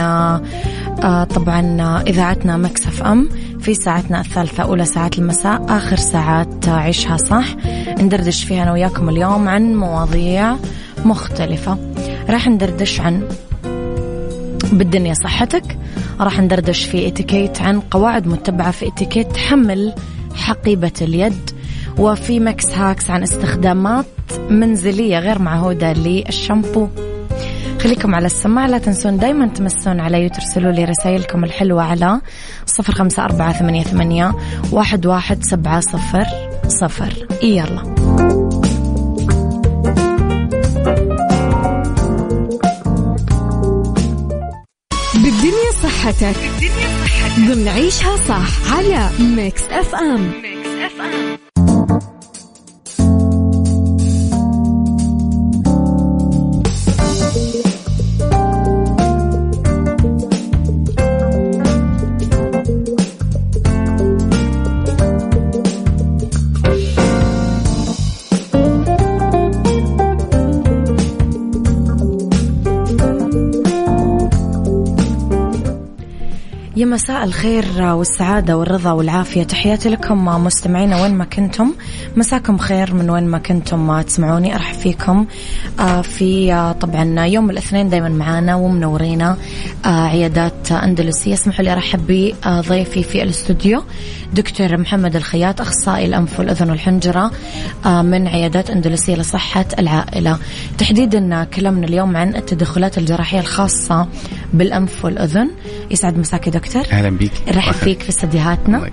طبعا 1.35 2.01
إذاعتنا 2.07 2.57
Mix 2.57 3.03
FM 3.03 3.29
في 3.59 3.73
ساعتنا 3.73 4.21
الثالثة 4.21 4.63
أولى 4.63 4.85
ساعات 4.85 5.17
المساء 5.17 5.65
آخر 5.69 5.95
ساعات 5.95 6.69
عيشها 6.69 7.17
صح. 7.17 7.55
ندردش 7.99 8.43
فيها 8.43 8.63
أنا 8.63 8.71
وياكم 8.71 9.09
اليوم 9.09 9.49
عن 9.49 9.75
مواضيع 9.75 10.55
مختلفة. 11.05 11.77
راح 12.29 12.47
ندردش 12.47 13.01
عن 13.01 13.27
بالدنيا 14.73 15.13
صحتك 15.13 15.77
راح 16.19 16.39
ندردش 16.39 16.83
في 16.83 17.07
إتيكيت 17.07 17.61
عن 17.61 17.79
قواعد 17.79 18.27
متبعة 18.27 18.71
في 18.71 18.87
إتيكيت 18.87 19.37
حمل 19.37 19.93
حقيبة 20.35 20.91
اليد. 21.01 21.56
وفي 21.99 22.39
Mix 22.39 22.65
Hacks 22.65 23.09
عن 23.09 23.23
استخدامات 23.23 24.05
منزلية 24.49 25.19
غير 25.19 25.39
معهودة 25.39 25.93
للشامبو. 25.93 26.87
خليكم 27.81 28.15
على 28.15 28.25
السماعة 28.25 28.67
لا 28.67 28.77
تنسون 28.77 29.17
دايما 29.17 29.47
تمسون 29.47 29.99
علي 29.99 30.25
وترسلوا 30.25 30.71
لي 30.71 30.85
رسائلكم 30.85 31.43
الحلوة 31.43 31.83
على 31.83 32.21
صفر 32.65 32.93
خمسة 32.93 33.23
أربعة 33.23 33.53
ثمانية, 33.53 33.83
ثمانية 33.83 34.35
واحد, 34.71 35.05
واحد 35.05 35.43
سبعة 35.43 35.79
صفر 35.79 36.25
صفر. 36.67 37.27
يلا. 37.43 37.83
بالدنيا 45.13 45.71
صحتك. 45.83 46.37
بالدنيا 46.37 46.87
صحتك. 47.05 47.37
ضمن 47.39 47.67
عيشها 47.67 48.17
صح 48.17 48.73
على 48.73 49.09
Mix 49.19 49.63
FM. 49.71 50.31
Mix 50.41 50.67
FM. 50.85 51.46
مساء 76.89 77.23
الخير 77.23 77.81
والسعادة 77.81 78.57
والرضا 78.57 78.91
والعافية. 78.91 79.43
تحياتي 79.43 79.89
لكم 79.89 80.25
مستمعينا 80.25 81.01
وين 81.01 81.13
ما 81.13 81.25
كنتم. 81.25 81.73
مساكم 82.15 82.57
خير 82.57 82.93
من 82.93 83.09
وين 83.09 83.27
ما 83.27 83.37
كنتم 83.37 84.01
تسمعوني. 84.01 84.55
أرحب 84.55 84.75
فيكم. 84.75 85.25
في 86.03 86.73
طبعا 86.81 87.25
يوم 87.25 87.49
الاثنين 87.49 87.89
دايما 87.89 88.09
معانا 88.09 88.55
ومنورينا 88.55 89.37
عيادات 89.85 90.71
أندلسية. 90.71 91.33
اسمحوا 91.33 91.65
لي 91.65 91.73
أرحب 91.73 92.33
بضيفي 92.45 93.03
في 93.03 93.23
الاستوديو 93.23 93.83
دكتور 94.33 94.77
محمد 94.77 95.15
الخياط 95.15 95.61
أخصائي 95.61 96.05
الأنف 96.05 96.39
والأذن 96.39 96.69
والحنجرة 96.69 97.31
من 97.85 98.27
عيادات 98.27 98.69
أندلسية 98.69 99.15
لصحة 99.15 99.65
العائلة. 99.79 100.37
تحديدا 100.77 101.43
كلامنا 101.43 101.87
اليوم 101.87 102.17
عن 102.17 102.35
التدخلات 102.35 102.97
الجراحية 102.97 103.39
الخاصة 103.39 104.07
بالأنف 104.53 105.05
والأذن. 105.05 105.49
يسعد 105.91 106.17
مساك 106.17 106.49
دكتور. 106.49 106.76
أهلا 106.81 107.09
بيك. 107.09 107.31
نرحب 107.47 107.73
فيك 107.73 108.01
في 108.01 108.09
استديوهاتنا. 108.09 108.89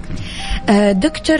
دكتور 0.93 1.39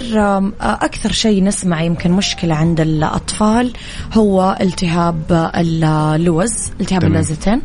أكثر 0.61 1.13
شيء 1.13 1.45
نسمع 1.45 1.83
يمكن 1.83 2.13
مشكلة 2.13 2.55
عند 2.55 2.81
الأطفال 2.81 3.73
هو 4.13 4.57
التهاب 4.61 5.51
اللوز 5.57 6.71
التهاب 6.81 7.01
تمام. 7.01 7.13
اللوزتين. 7.13 7.61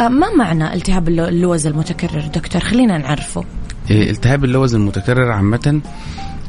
ما 0.00 0.34
معنى 0.36 0.74
التهاب 0.74 1.08
اللوز 1.08 1.66
المتكرر 1.66 2.20
دكتور؟ 2.34 2.62
خلينا 2.62 2.98
نعرفه. 2.98 3.44
إيه، 3.90 4.10
التهاب 4.10 4.44
اللوز 4.44 4.74
المتكرر 4.74 5.32
عامة 5.32 5.80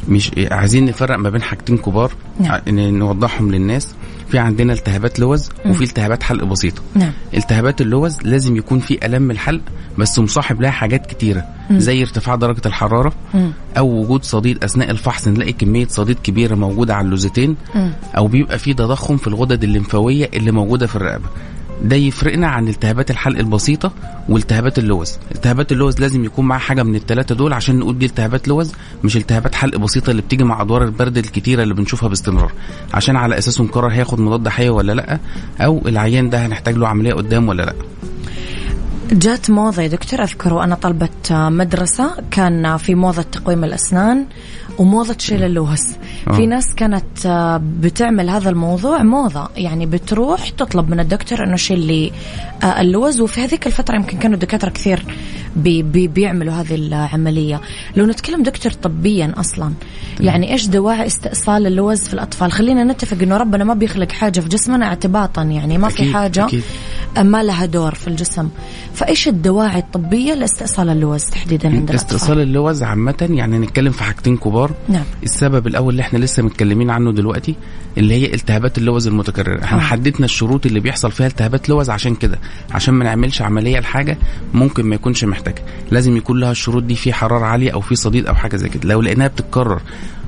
مش 0.10 0.32
إيه، 0.38 0.54
عايزين 0.54 0.86
نفرق 0.86 1.18
ما 1.18 1.30
بين 1.30 1.42
حاجتين 1.42 1.78
كبار. 1.78 2.12
نعم. 2.40 2.62
نوضحهم 2.70 3.52
للناس. 3.52 3.96
في 4.32 4.40
عندنا 4.40 4.74
التهابات 4.74 5.20
لوز 5.20 5.50
وفي 5.66 5.84
التهابات 5.84 6.24
حلق 6.24 6.44
بسيطة. 6.44 6.82
نعم. 6.96 7.12
التهابات 7.34 7.82
اللوز 7.82 8.18
لازم 8.24 8.56
يكون 8.56 8.80
في 8.80 9.06
ألم 9.06 9.32
الحلق 9.32 9.62
بس 9.98 10.20
مصاحب 10.20 10.62
لها 10.62 10.72
حاجات 10.72 11.06
كتيرة 11.06 11.46
زي 11.72 12.02
ارتفاع 12.02 12.36
درجة 12.36 12.62
الحرارة 12.66 13.14
مم. 13.34 13.52
أو 13.78 13.88
وجود 14.02 14.24
صديد 14.24 14.64
أثناء 14.64 14.92
الفحص 14.92 15.28
نلاقي 15.28 15.54
كمية 15.54 15.88
صديد 15.88 16.20
كبيرة 16.24 16.56
موجودة 16.56 16.96
على 16.96 17.06
اللوزتين 17.06 17.56
مم. 17.76 17.92
أو 18.18 18.28
بيبقى 18.28 18.60
في 18.60 18.74
تضخم 18.74 19.18
في 19.18 19.28
الغدد 19.28 19.64
الليمفاوية 19.64 20.30
اللي 20.34 20.52
موجودة 20.52 20.88
في 20.88 20.96
الرقبة. 20.96 21.26
ده 21.84 21.96
يفرقنا 21.96 22.48
عن 22.48 22.68
التهابات 22.68 23.12
الحلق 23.12 23.40
البسيطة 23.40 23.92
والتهابات 24.30 24.80
اللوز. 24.80 25.18
التهابات 25.36 25.72
اللوز 25.72 26.00
لازم 26.00 26.24
يكون 26.26 26.46
معاه 26.46 26.60
حاجة 26.60 26.84
من 26.84 26.96
الثلاثه 26.96 27.36
دول 27.36 27.54
عشان 27.54 27.80
نقول 27.80 28.00
دي 28.00 28.06
التهابات 28.06 28.48
لوز 28.48 28.72
مش 29.04 29.18
التهابات 29.18 29.56
حلق 29.56 29.78
بسيطة 29.78 30.12
اللي 30.12 30.22
بتيجي 30.22 30.44
مع 30.44 30.62
أدوار 30.62 30.84
البرد 30.84 31.18
الكتيرة 31.18 31.64
اللي 31.64 31.74
بنشوفها 31.74 32.10
باستمرار. 32.10 32.52
عشان 32.94 33.16
على 33.16 33.38
اساسه 33.38 33.64
نقرر 33.64 33.92
هياخد 33.92 34.20
مضاد 34.20 34.48
حيوي 34.48 34.76
ولا 34.76 34.92
لأ 34.94 35.20
أو 35.62 35.82
العيان 35.88 36.30
ده 36.30 36.46
هنحتاج 36.46 36.76
له 36.76 36.88
عملية 36.88 37.14
قدام 37.14 37.48
ولا 37.50 37.64
لأ. 37.64 37.74
جات 39.12 39.50
موضة 39.50 39.82
يا 39.82 39.88
دكتور 39.88 40.24
أذكر 40.24 40.54
وأنا 40.54 40.76
طلبة 40.76 41.10
مدرسة 41.32 42.12
كان 42.32 42.78
في 42.78 42.96
موضة 42.96 43.22
تقويم 43.22 43.64
الأسنان 43.64 44.26
وموضة 44.78 45.16
شيل 45.20 45.44
اللوز. 45.44 45.84
آه. 46.28 46.32
في 46.34 46.48
ناس 46.48 46.76
كانت 46.76 47.26
آه، 47.26 47.62
بتعمل 47.80 48.30
هذا 48.30 48.50
الموضوع 48.50 49.04
موضة 49.04 49.50
يعني 49.58 49.86
بتروح 49.86 50.50
تطلب 50.50 50.90
من 50.90 51.00
الدكتور 51.00 51.44
أنه 51.44 51.56
شيل 51.56 51.80
لي 51.80 52.12
آه، 52.64 52.82
اللوز 52.82 53.22
وفي 53.22 53.42
هذيك 53.42 53.68
الفترة 53.68 53.96
يمكن 53.96 54.18
كانوا 54.18 54.36
الدكاترة 54.36 54.70
كثير 54.70 55.06
بي 55.56 55.84
بي 55.84 56.08
بيعملوا 56.08 56.54
هذه 56.54 56.76
العملية. 56.76 57.62
لو 57.96 58.06
نتكلم 58.06 58.44
دكتور 58.44 58.72
طبيا 58.72 59.34
أصلا 59.38 59.74
يعني 60.20 60.52
إيش 60.52 60.68
دواعي 60.68 61.08
استئصال 61.08 61.68
اللوز 61.68 62.00
في 62.00 62.14
الأطفال؟ 62.14 62.52
خلينا 62.52 62.84
نتفق 62.84 63.18
أنه 63.22 63.38
ربنا 63.38 63.64
ما 63.64 63.74
بيخلق 63.74 64.12
حاجة 64.12 64.40
في 64.40 64.50
جسمنا 64.50 64.86
اعتباطا 64.86 65.44
يعني 65.44 65.78
ما 65.78 65.90
في 65.90 65.96
أكيد، 65.96 66.14
حاجة 66.14 66.46
أكيد. 66.46 66.64
ما 67.18 67.44
لها 67.44 67.66
دور 67.66 67.96
في 67.96 68.08
الجسم. 68.08 68.50
فإيش 68.94 69.28
الدواعي 69.28 69.80
الطبية 69.80 70.34
لاستئصال 70.34 70.90
اللوز 70.90 71.26
تحديدا 71.26 71.70
عند 71.70 71.92
استئصال 71.92 72.16
الاطفال 72.16 72.40
اللوز 72.40 72.84
عامة 72.84 73.28
يعني 73.30 73.60
نتكلم 73.60 73.92
في 73.92 74.04
حاجتين 74.04 74.38
كبار. 74.38 74.72
نعم. 74.90 75.04
السبب 75.24 75.68
الأول 75.68 75.90
اللي 75.94 76.02
إحنا 76.02 76.20
لسه 76.20 76.44
متكلمين 76.44 76.90
عنه 76.90 77.12
دلوقتي 77.12 77.56
اللي 77.98 78.14
هي 78.14 78.34
التهابات 78.34 78.78
اللوز 78.78 79.08
المتكررة. 79.08 79.64
إحنا 79.64 79.78
آه. 79.78 79.82
حددنا 79.82 80.26
الشروط 80.26 80.66
اللي 80.66 80.80
بيحصل 80.80 81.12
فيها 81.12 81.28
التهابات 81.28 81.70
لوز 81.70 81.90
عشان 81.90 82.16
كده. 82.16 82.40
عشان 82.72 82.94
ما 82.94 83.04
نعملش 83.06 83.42
عملية 83.42 83.80
لحاجة 83.80 84.18
ممكن 84.54 84.86
ما 84.86 84.96
يكونش 84.96 85.24
محتاجة 85.42 85.66
لازم 85.92 86.18
يكون 86.18 86.40
لها 86.40 86.52
الشروط 86.52 86.84
دي 86.84 86.96
في 86.96 87.14
حرارة 87.14 87.46
عالية 87.46 87.72
أو 87.72 87.82
في 87.82 87.96
صديد 87.96 88.28
أو 88.28 88.36
حاجة 88.36 88.56
زي 88.56 88.70
كده 88.70 88.90
لو 88.90 89.02
لقيناها 89.02 89.28
بتتكرر 89.28 89.82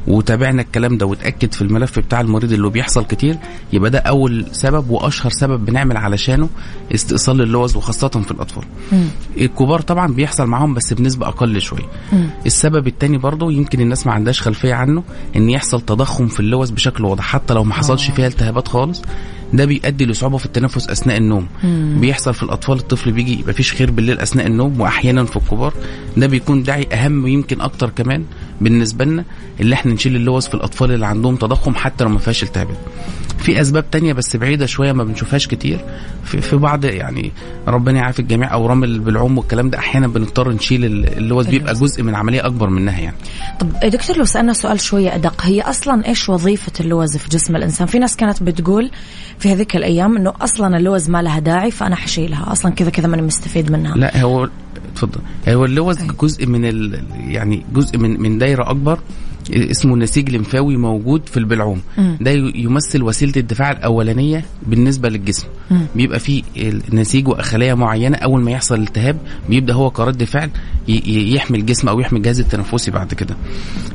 وتابعنا 0.07 0.61
الكلام 0.61 0.97
ده 0.97 1.05
وتأكد 1.05 1.53
في 1.53 1.61
الملف 1.61 1.99
بتاع 1.99 2.21
المريض 2.21 2.53
اللي 2.53 2.69
بيحصل 2.69 3.05
كتير 3.05 3.37
يبقى 3.73 3.89
ده 3.89 3.99
أول 3.99 4.45
سبب 4.51 4.89
وأشهر 4.89 5.31
سبب 5.31 5.65
بنعمل 5.65 5.97
علشانه 5.97 6.49
استئصال 6.95 7.41
اللوز 7.41 7.75
وخاصة 7.75 8.07
في 8.07 8.31
الأطفال 8.31 8.63
مم. 8.91 9.07
الكبار 9.37 9.81
طبعا 9.81 10.13
بيحصل 10.13 10.45
معاهم 10.47 10.73
بس 10.73 10.93
بنسبة 10.93 11.27
أقل 11.27 11.61
شوية 11.61 11.85
مم. 12.13 12.29
السبب 12.45 12.87
التاني 12.87 13.17
برضه 13.17 13.51
يمكن 13.51 13.81
الناس 13.81 14.07
ما 14.07 14.13
عندهاش 14.13 14.41
خلفية 14.41 14.73
عنه 14.73 15.03
إن 15.35 15.49
يحصل 15.49 15.81
تضخم 15.81 16.27
في 16.27 16.39
اللوز 16.39 16.69
بشكل 16.71 17.05
واضح 17.05 17.23
حتى 17.23 17.53
لو 17.53 17.63
ما 17.63 17.73
حصلش 17.73 18.09
آه. 18.09 18.13
فيها 18.13 18.27
التهابات 18.27 18.67
خالص 18.67 19.01
ده 19.53 19.65
بيؤدي 19.65 20.05
لصعوبة 20.05 20.37
في 20.37 20.45
التنفس 20.45 20.89
أثناء 20.89 21.17
النوم. 21.17 21.47
مم. 21.63 21.97
بيحصل 22.01 22.33
في 22.33 22.43
الأطفال 22.43 22.77
الطفل 22.77 23.11
بيجي 23.11 23.39
يبقى 23.39 23.53
فيش 23.53 23.73
خير 23.73 23.91
بالليل 23.91 24.19
أثناء 24.19 24.47
النوم 24.47 24.81
وأحيانا 24.81 25.25
في 25.25 25.37
الكبار. 25.37 25.73
ده 26.17 26.27
بيكون 26.27 26.63
داعي 26.63 26.87
أهم 26.93 27.23
ويمكن 27.23 27.61
أكتر 27.61 27.89
كمان 27.89 28.23
بالنسبة 28.61 29.05
لنا 29.05 29.25
اللي 29.59 29.75
إحنا 29.75 29.93
نشيل 29.93 30.15
اللوز 30.15 30.47
في 30.47 30.53
الأطفال 30.53 30.91
اللي 30.91 31.05
عندهم 31.05 31.35
تضخم 31.35 31.75
حتى 31.75 32.03
لو 32.03 32.09
ما 32.09 32.19
فيهاش 32.19 32.43
التهابات 32.43 32.77
في 33.37 33.61
أسباب 33.61 33.91
تانية 33.91 34.13
بس 34.13 34.35
بعيدة 34.35 34.65
شوية 34.65 34.91
ما 34.91 35.03
بنشوفهاش 35.03 35.47
كتير. 35.47 35.79
في, 36.23 36.41
في 36.41 36.55
بعض 36.55 36.85
يعني 36.85 37.31
ربنا 37.67 37.97
يعافي 37.99 38.19
الجميع 38.19 38.53
أورام 38.53 38.83
البلعوم 38.83 39.37
والكلام 39.37 39.69
ده 39.69 39.77
أحيانا 39.77 40.07
بنضطر 40.07 40.51
نشيل 40.51 40.85
اللوز 40.85 41.47
بيبقى. 41.47 41.73
جزء 41.73 42.03
من 42.03 42.15
عملية 42.15 42.45
أكبر 42.45 42.69
منها 42.69 42.99
يعني. 42.99 43.15
طب 43.59 43.69
دكتور 43.89 44.17
لو 44.17 44.25
سألنا 44.25 44.53
سؤال 44.53 44.79
شوية 44.79 45.15
أدق 45.15 45.41
هي 45.41 45.61
أصلا 45.61 46.07
إيش 46.07 46.29
وظيفة 46.29 46.71
اللوز 46.79 47.17
في 47.17 47.29
جسم 47.29 47.55
الإنسان؟ 47.55 47.87
في 47.87 47.99
ناس 47.99 48.15
كانت 48.15 48.43
بتقول 48.43 48.91
في 49.43 49.51
هذيك 49.51 49.75
الأيام 49.75 50.17
إنه 50.17 50.33
أصلا 50.41 50.77
اللوز 50.77 51.09
ما 51.09 51.21
لها 51.21 51.39
داعي 51.39 51.71
فأنا 51.71 51.95
حشيلها 51.95 52.51
أصلا 52.51 52.71
كذا 52.71 52.89
كذا 52.89 53.07
ماني 53.07 53.21
مستفيد 53.21 53.71
منها. 53.71 53.95
لا 53.95 54.21
هو 54.21 54.49
اتفضل 54.93 55.21
هو 55.49 55.65
اللوز 55.65 55.99
أي. 56.01 56.07
جزء 56.21 56.45
من 56.45 56.65
ال... 56.65 57.03
يعني 57.27 57.65
جزء 57.73 57.97
من 57.97 58.21
من 58.21 58.37
دايرة 58.37 58.69
أكبر. 58.69 58.99
اسمه 59.51 59.95
نسيج 59.95 60.29
لمفاوي 60.35 60.77
موجود 60.77 61.29
في 61.29 61.37
البلعوم. 61.37 61.81
مم. 61.97 62.17
ده 62.21 62.31
يمثل 62.55 63.03
وسيلة 63.03 63.33
الدفاع 63.37 63.71
الأولانية 63.71 64.45
بالنسبة 64.67 65.09
للجسم. 65.09 65.47
مم. 65.71 65.85
بيبقى 65.95 66.19
فيه 66.19 66.43
نسيج 66.93 67.27
وخلايا 67.27 67.73
معينة. 67.75 68.17
أول 68.17 68.41
ما 68.41 68.51
يحصل 68.51 68.75
التهاب 68.81 69.17
بيبدأ 69.49 69.73
هو 69.73 69.89
كرد 69.89 70.23
فعل 70.23 70.49
يحمي 70.87 71.57
الجسم 71.57 71.89
أو 71.89 71.99
يحمي 71.99 72.17
الجهاز 72.17 72.39
التنفسي 72.39 72.91
بعد 72.91 73.13
كده. 73.13 73.35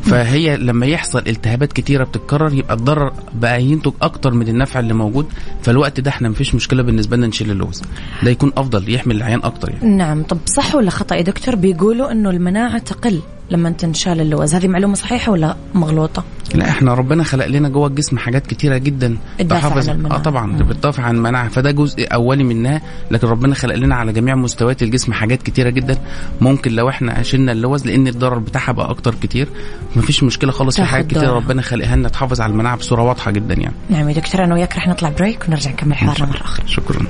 فهي 0.02 0.56
لما 0.56 0.87
يحصل 0.87 1.22
التهابات 1.26 1.72
كتيرة 1.72 2.04
بتتكرر 2.04 2.54
يبقى 2.54 2.74
الضرر 2.74 3.12
بقى 3.34 3.62
ينتج 3.62 3.92
أكتر 4.02 4.34
من 4.34 4.48
النفع 4.48 4.80
اللي 4.80 4.94
موجود. 4.94 5.26
فالوقت 5.62 6.00
ده 6.00 6.11
إحنا 6.11 6.28
مفيش 6.28 6.54
مشكلة 6.54 6.82
بالنسبة 6.82 7.16
لنا 7.16 7.26
نشيل 7.26 7.50
اللوز. 7.50 7.82
ده 8.22 8.30
يكون 8.30 8.52
أفضل 8.56 8.94
يحمي 8.94 9.14
العيان 9.14 9.40
أكتر 9.44 9.70
يعني. 9.70 9.96
نعم. 9.96 10.22
طب 10.22 10.38
صح 10.46 10.74
ولا 10.74 10.90
خطأ 10.90 11.16
يا 11.16 11.22
دكتور؟ 11.22 11.54
بيقولوا 11.54 12.12
إنه 12.12 12.30
المناعة 12.30 12.78
تقل. 12.78 13.20
لما 13.50 13.70
تنشال 13.70 14.20
اللوز. 14.20 14.54
هذه 14.54 14.68
معلومة 14.68 14.94
صحيحة 14.94 15.32
ولا 15.32 15.56
مغلوطة؟ 15.74 16.24
لا 16.54 16.68
إحنا 16.68 16.94
ربنا 16.94 17.24
خلق 17.24 17.46
لنا 17.46 17.68
جوه 17.68 17.87
الجسم 17.87 18.18
حاجات 18.18 18.46
كتيرة 18.46 18.78
جدا 18.78 19.16
تدافع 19.38 19.68
تحافظ 19.68 19.88
عن 19.88 19.96
المناعة. 19.96 20.18
آه 20.18 20.22
طبعا. 20.22 20.56
بتدافع 20.56 21.02
عن 21.02 21.16
المناعة. 21.16 21.48
فده 21.48 21.70
جزء 21.70 22.06
أولي 22.14 22.44
منها 22.44 22.82
لكن 23.11 23.28
ربنا 23.28 23.54
خلق 23.54 23.74
لنا 23.74 23.94
على 23.94 24.12
جميع 24.12 24.34
مستويات 24.34 24.82
الجسم 24.82 25.12
حاجات 25.12 25.42
كتيرة 25.42 25.70
جدا. 25.70 25.98
ممكن 26.40 26.72
لو 26.72 26.88
إحنا 26.88 27.22
شلنا 27.22 27.52
اللوز 27.52 27.87
لأن 27.87 28.08
الضرر 28.08 28.38
بتاعها 28.38 28.72
بقى 28.72 28.90
أكتر 28.90 29.14
كتير. 29.14 29.48
مفيش 29.96 30.22
مشكلة 30.22 30.52
خالص 30.52 30.76
في 30.76 30.84
حاجات 30.84 31.14
ضررها. 31.14 31.30
ربنا 31.32 31.62
خلقها 31.62 31.96
لنا 31.96 32.08
تحافظ 32.08 32.40
على 32.40 32.52
المناعة 32.52 32.76
بصورة 32.76 33.02
واضحة 33.02 33.30
جدا 33.30 33.54
يعني. 33.54 33.74
نعم 33.90 34.08
يا 34.08 34.14
دكتور 34.14 34.44
أنا 34.44 34.54
وياك 34.54 34.76
رح 34.76 34.88
نطلع 34.88 35.08
break 35.09 35.44
ونرجع 35.48 35.70
نكمل 35.70 35.94
حوارنا 35.94 36.26
مرة 36.26 36.40
أخرى. 36.40 36.68
شكرا. 36.68 37.06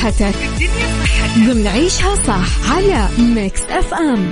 صحتك 0.00 0.34
ضمن 1.38 1.66
عيشها 1.66 2.14
صح 2.14 2.72
على 2.72 3.08
Mix 3.18 3.60
FM 3.62 4.30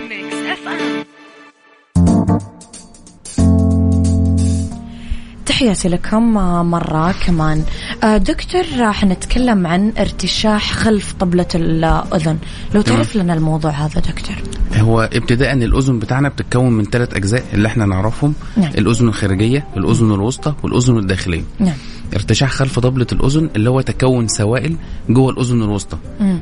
تحياتي 5.46 5.88
لكم 5.88 6.34
مرة 6.70 7.12
كمان. 7.26 7.64
آه، 8.02 8.16
دكتور 8.16 8.62
راح 8.78 9.04
نتكلم 9.04 9.66
عن 9.66 9.92
ارتشاح 9.98 10.72
خلف 10.72 11.12
طبلة 11.12 11.46
الأذن. 11.54 12.38
لو 12.74 12.80
تعرف 12.82 13.16
لنا 13.16 13.34
الموضوع 13.34 13.70
هذا 13.70 14.00
دكتور. 14.00 14.36
هو 14.76 15.10
ابتداء 15.12 15.52
الأذن 15.52 15.98
بتاعنا 15.98 16.28
بتتكون 16.28 16.72
من 16.72 16.84
ثلاث 16.84 17.14
أجزاء 17.14 17.44
اللي 17.52 17.68
إحنا 17.68 17.86
نعرفهم. 17.86 18.34
نعم. 18.56 18.70
الأذن 18.78 19.08
الخارجية 19.08 19.66
الأذن 19.76 20.12
الوسطى 20.12 20.54
والأذن 20.62 20.98
الداخلية. 20.98 21.44
نعم. 21.58 21.76
ارتشاح 22.14 22.50
خلف 22.50 22.78
ضبلة 22.78 23.06
الأذن 23.12 23.50
اللي 23.56 23.70
هو 23.70 23.80
تكون 23.80 24.28
سوائل 24.28 24.76
جوه 25.08 25.30
الأذن 25.30 25.62
الوسطى. 25.62 25.96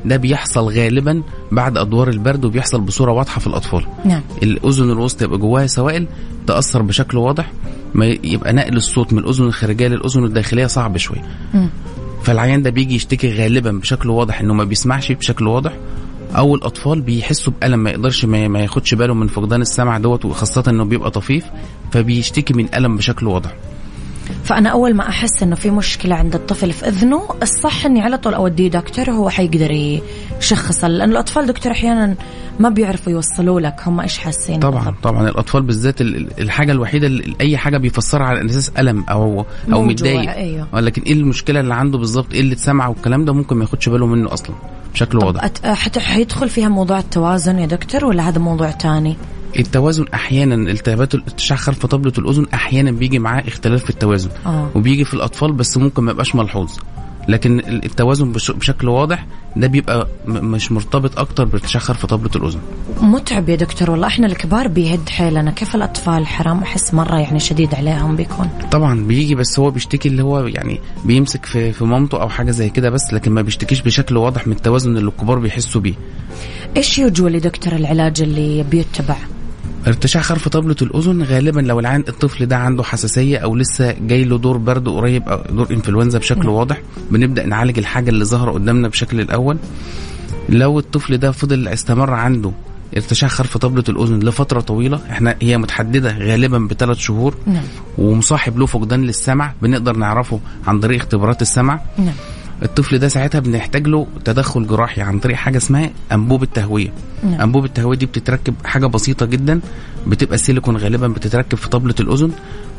ده 0.05 0.17
بيحصل 0.17 0.61
غالبا 0.73 1.23
بعد 1.51 1.77
أدوار 1.77 2.09
البرد 2.09 2.45
وبيحصل 2.45 2.81
بصورة 2.81 3.11
واضحة 3.11 3.39
في 3.39 3.47
الأطفال. 3.47 3.85
نعم. 4.05 4.21
الأذن 4.43 4.91
الوسطى 4.91 5.25
يبقى 5.25 5.37
جواها 5.37 5.67
سوائل 5.67 6.07
تأثر 6.47 6.81
بشكل 6.81 7.17
واضح 7.17 7.51
ما 7.93 8.05
يبقى 8.05 8.53
نقل 8.53 8.77
الصوت 8.77 9.13
من 9.13 9.19
الأذن 9.19 9.45
الخارجية 9.45 9.87
للأذن 9.87 10.23
الداخلية 10.25 10.65
صعب 10.65 10.97
شوية. 10.97 11.23
فالعيان 12.23 12.61
ده 12.61 12.69
بيجي 12.69 12.95
يشتكي 12.95 13.33
غالبا 13.33 13.71
بشكل 13.71 14.09
واضح 14.09 14.41
إنه 14.41 14.53
ما 14.53 14.63
بيسمعش 14.63 15.11
بشكل 15.11 15.47
واضح 15.47 15.73
أو 16.37 16.55
الأطفال 16.55 17.01
بيحسوا 17.01 17.53
بألم 17.61 17.79
ما 17.79 17.89
يقدرش 17.89 18.25
ما 18.25 18.47
ما 18.47 18.59
ياخدش 18.59 18.93
باله 18.93 19.13
من 19.13 19.27
فقدان 19.27 19.61
السمع 19.61 19.97
دوت 19.97 20.25
وخاصة 20.25 20.63
إنه 20.67 20.85
بيبقى 20.85 21.11
طفيف 21.11 21.45
فبيشتكي 21.91 22.53
من 22.53 22.75
ألم 22.75 22.97
بشكل 22.97 23.27
واضح. 23.27 23.55
فأنا 24.43 24.69
أول 24.69 24.93
ما 24.95 25.09
أحس 25.09 25.43
إنه 25.43 25.55
في 25.55 25.69
مشكلة 25.69 26.15
عند 26.15 26.35
الطفل 26.35 26.71
في 26.73 26.87
إذنه 26.87 27.21
الصح 27.41 27.85
إني 27.85 28.01
على 28.01 28.17
طول 28.17 28.33
أوديه 28.33 28.67
دكتور 28.69 29.09
وهو 29.09 29.29
حيقدر 29.29 29.99
يشخص 30.39 30.83
لأن 30.83 31.09
الأطفال 31.11 31.45
دكتور 31.45 31.71
أحيانا 31.71 32.15
ما 32.59 32.69
بيعرفوا 32.69 33.11
يوصلوا 33.11 33.59
لك 33.59 33.75
هم 33.85 33.99
إيش 33.99 34.17
حاسين 34.17 34.59
طبعا 34.59 34.83
بالضبط. 34.85 35.03
طبعا 35.03 35.29
الأطفال 35.29 35.61
بالذات 35.61 36.01
ال- 36.01 36.15
ال- 36.15 36.39
الحاجة 36.39 36.71
الوحيدة 36.71 37.07
اللي 37.07 37.35
أي 37.41 37.57
حاجة 37.57 37.77
بيفسرها 37.77 38.25
على 38.25 38.45
أساس 38.45 38.69
ألم 38.79 39.03
أو 39.09 39.45
أو 39.73 39.81
متضايق 39.83 40.31
أيوه. 40.31 40.79
لكن 40.79 41.01
إيه 41.01 41.13
المشكلة 41.13 41.59
اللي 41.59 41.73
عنده 41.73 41.97
بالظبط 41.97 42.33
قله 42.35 42.55
سمع 42.55 42.87
والكلام 42.87 43.25
ده 43.25 43.33
ممكن 43.33 43.55
ما 43.55 43.63
ياخدش 43.63 43.89
باله 43.89 44.05
منه 44.05 44.33
أصلا 44.33 44.55
بشكل 44.93 45.17
واضح. 45.17 45.49
حيدخل 45.99 46.49
فيها 46.49 46.69
موضوع 46.69 46.99
التوازن 46.99 47.59
يا 47.59 47.65
دكتور 47.65 48.05
ولا 48.05 48.29
هذا 48.29 48.39
موضوع 48.39 48.71
تاني؟ 48.71 49.15
التوازن 49.59 50.05
أحيانا 50.13 50.55
التهابات 50.55 51.15
الارتشاح 51.15 51.59
خلف 51.59 51.85
طبلة 51.85 52.13
الأذن 52.17 52.45
أحيانا 52.53 52.91
بيجي 52.91 53.19
معاه 53.19 53.43
اختلاف 53.47 53.83
في 53.83 53.89
التوازن 53.89 54.29
آه. 54.45 54.69
وبيجي 54.75 55.05
في 55.05 55.13
الأطفال 55.13 55.53
بس 55.53 55.77
ممكن 55.77 56.03
ما 56.03 56.11
يبقاش 56.11 56.35
ملحوظ 56.35 56.71
لكن 57.27 57.59
ال- 57.59 57.85
التوازن 57.85 58.31
بش- 58.31 58.51
بشكل 58.51 58.89
واضح 58.89 59.25
ده 59.55 59.67
بيبقى 59.67 60.07
مش 60.27 60.71
مرتبط 60.71 61.19
أكتر 61.19 61.45
بارتشاح 61.45 61.81
خرف 61.83 62.05
طبلة 62.05 62.31
الأذن. 62.35 62.59
متعب 63.01 63.49
يا 63.49 63.55
دكتور 63.55 63.91
والله. 63.91 64.07
إحنا 64.07 64.27
الكبار 64.27 64.67
بيهد 64.67 65.09
حيلنا. 65.09 65.51
كيف 65.51 65.75
الأطفال؟ 65.75 66.27
حرام. 66.27 66.59
أحس 66.59 66.93
مرة 66.93 67.19
يعني 67.19 67.39
شديد 67.39 67.75
عليهم 67.75 68.15
بيكون. 68.15 68.49
طبعا 68.71 69.07
بيجي 69.07 69.35
بس 69.35 69.59
هو 69.59 69.71
بيشتكي 69.71 70.09
اللي 70.09 70.23
هو 70.23 70.47
يعني 70.47 70.79
بيمسك 71.05 71.45
في 71.45 71.71
في 71.71 71.85
مامته 71.85 72.21
أو 72.21 72.29
حاجة 72.29 72.51
زي 72.51 72.69
كده 72.69 72.89
بس 72.89 73.13
لكن 73.13 73.31
ما 73.31 73.41
بيشتكيش 73.41 73.81
بشكل 73.81 74.17
واضح 74.17 74.47
من 74.47 74.53
التوازن 74.53 74.97
اللي 74.97 75.09
الكبار 75.09 75.39
بيحسوا 75.39 75.81
بيه. 75.81 75.93
إيش 76.77 76.99
يوجوالي 76.99 77.39
دكتور 77.39 77.73
العلاج 77.73 78.21
اللي 78.21 78.63
بيتبع؟ 78.63 79.15
ارتشاح 79.87 80.23
خرف 80.23 80.47
طبلة 80.47 80.75
الأذن 80.81 81.23
غالبا 81.23 81.59
لو 81.61 81.79
العين 81.79 82.03
الطفل 82.07 82.45
ده 82.45 82.57
عنده 82.57 82.83
حساسية 82.83 83.37
أو 83.37 83.55
لسه 83.55 83.91
جاي 83.91 84.23
له 84.23 84.37
دور 84.37 84.57
برد 84.57 84.89
قريب 84.89 85.29
أو 85.29 85.55
دور 85.55 85.67
إنفلونزا 85.71 86.19
بشكل 86.19 86.49
واضح 86.49 86.81
بنبدأ 87.11 87.45
نعالج 87.45 87.77
الحاجة 87.77 88.09
اللي 88.09 88.25
ظاهرة 88.25 88.51
قدامنا 88.51 88.87
بشكل 88.87 89.21
الأول. 89.21 89.57
لو 90.49 90.79
الطفل 90.79 91.17
ده 91.17 91.31
فضل 91.31 91.67
استمر 91.67 92.13
عنده 92.13 92.51
ارتشاح 92.95 93.29
خرف 93.31 93.57
طبلة 93.57 93.83
الأذن 93.89 94.19
لفترة 94.19 94.59
طويلة 94.59 94.99
إحنا 95.09 95.35
هي 95.41 95.57
متحددة 95.57 96.17
غالبا 96.17 96.57
بثلاث 96.57 96.97
شهور 96.97 97.35
نعم. 97.45 97.63
ومصاحب 97.97 98.57
له 98.57 98.65
فقدان 98.65 99.03
للسمع 99.03 99.53
بنقدر 99.61 99.95
نعرفه 99.95 100.39
عن 100.67 100.79
طريق 100.79 100.99
اختبارات 101.01 101.41
السمع. 101.41 101.79
نعم. 101.97 102.13
الطفل 102.63 102.97
ده 102.97 103.07
ساعتها 103.07 103.39
بنحتاج 103.39 103.87
له 103.87 104.07
تدخل 104.25 104.67
جراحي 104.67 105.01
عن 105.01 105.19
طريق 105.19 105.35
حاجة 105.35 105.57
اسمها 105.57 105.89
انبوب 106.11 106.43
التهويه 106.43 106.89
نعم. 107.23 107.41
انبوب 107.41 107.65
التهويه 107.65 107.97
دي 107.97 108.05
بتتركب 108.05 108.53
حاجة 108.65 108.85
بسيطة 108.85 109.25
جدا 109.25 109.59
بتبقى 110.07 110.37
سيليكون 110.37 110.77
غالبا 110.77 111.07
بتتركب 111.07 111.57
في 111.57 111.69
طبلة 111.69 111.95
الأذن 111.99 112.31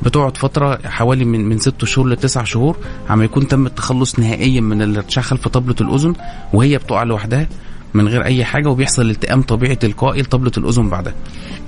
بتقعد 0.02 0.36
فترة 0.36 0.78
حوالي 0.88 1.24
من 1.24 1.48
من 1.48 1.58
ست 1.58 1.84
شهور 1.84 2.08
لتسع 2.08 2.44
شهور 2.44 2.76
عم 3.08 3.22
يكون 3.22 3.48
تم 3.48 3.66
التخلص 3.66 4.18
نهائيا 4.18 4.60
من 4.60 4.82
الارتشاح 4.82 5.24
خلف 5.24 5.48
طبلة 5.48 5.74
الأذن 5.80 6.14
وهي 6.52 6.78
بتقع 6.78 7.02
لوحدها 7.02 7.46
من 7.94 8.08
غير 8.08 8.24
أي 8.24 8.44
حاجة 8.44 8.68
وبيحصل 8.68 9.10
التئام 9.10 9.42
طبيعي 9.42 9.74
تلقائي 9.74 10.22
لطبلة 10.22 10.52
الأذن 10.58 10.88
بعدها. 10.88 11.14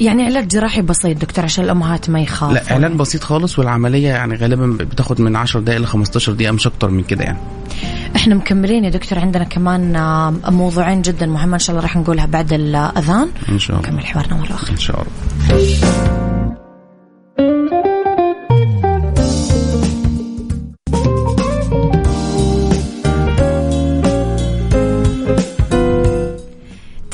يعني 0.00 0.24
علاج 0.24 0.48
جراحي 0.48 0.82
بسيط 0.82 1.18
دكتور 1.18 1.44
عشان 1.44 1.64
الأمهات 1.64 2.10
ما 2.10 2.20
يخافوا؟ 2.20 2.54
لا 2.54 2.62
علاج 2.70 2.92
بسيط 2.92 3.24
خالص 3.24 3.58
والعملية 3.58 4.08
يعني 4.08 4.36
غالبا 4.36 4.66
بتاخد 4.66 5.20
من 5.20 5.36
10 5.36 5.60
دقائق 5.60 5.80
ل 5.80 5.86
15 5.86 6.32
دقيقة 6.32 6.52
مش 6.52 6.66
أكتر 6.66 6.90
من 6.90 7.02
كده 7.02 7.24
يعني. 7.24 7.38
إحنا 8.16 8.34
مكملين 8.34 8.84
يا 8.84 8.90
دكتور 8.90 9.18
عندنا 9.18 9.44
كمان 9.44 9.92
موضوعين 10.48 11.02
جدا 11.02 11.26
مهمة 11.26 11.54
إن 11.54 11.58
شاء 11.58 11.76
الله 11.76 11.82
راح 11.82 11.96
نقولها 11.96 12.26
بعد 12.26 12.52
الأذان. 12.52 13.28
إن 13.48 13.58
شاء 13.58 13.76
الله. 13.78 13.88
نكمل 13.88 14.06
حوارنا 14.06 14.34
مرة 14.34 14.52
أخرى. 14.52 14.70
إن 14.72 14.78
شاء 14.78 15.02
الله. 15.50 16.29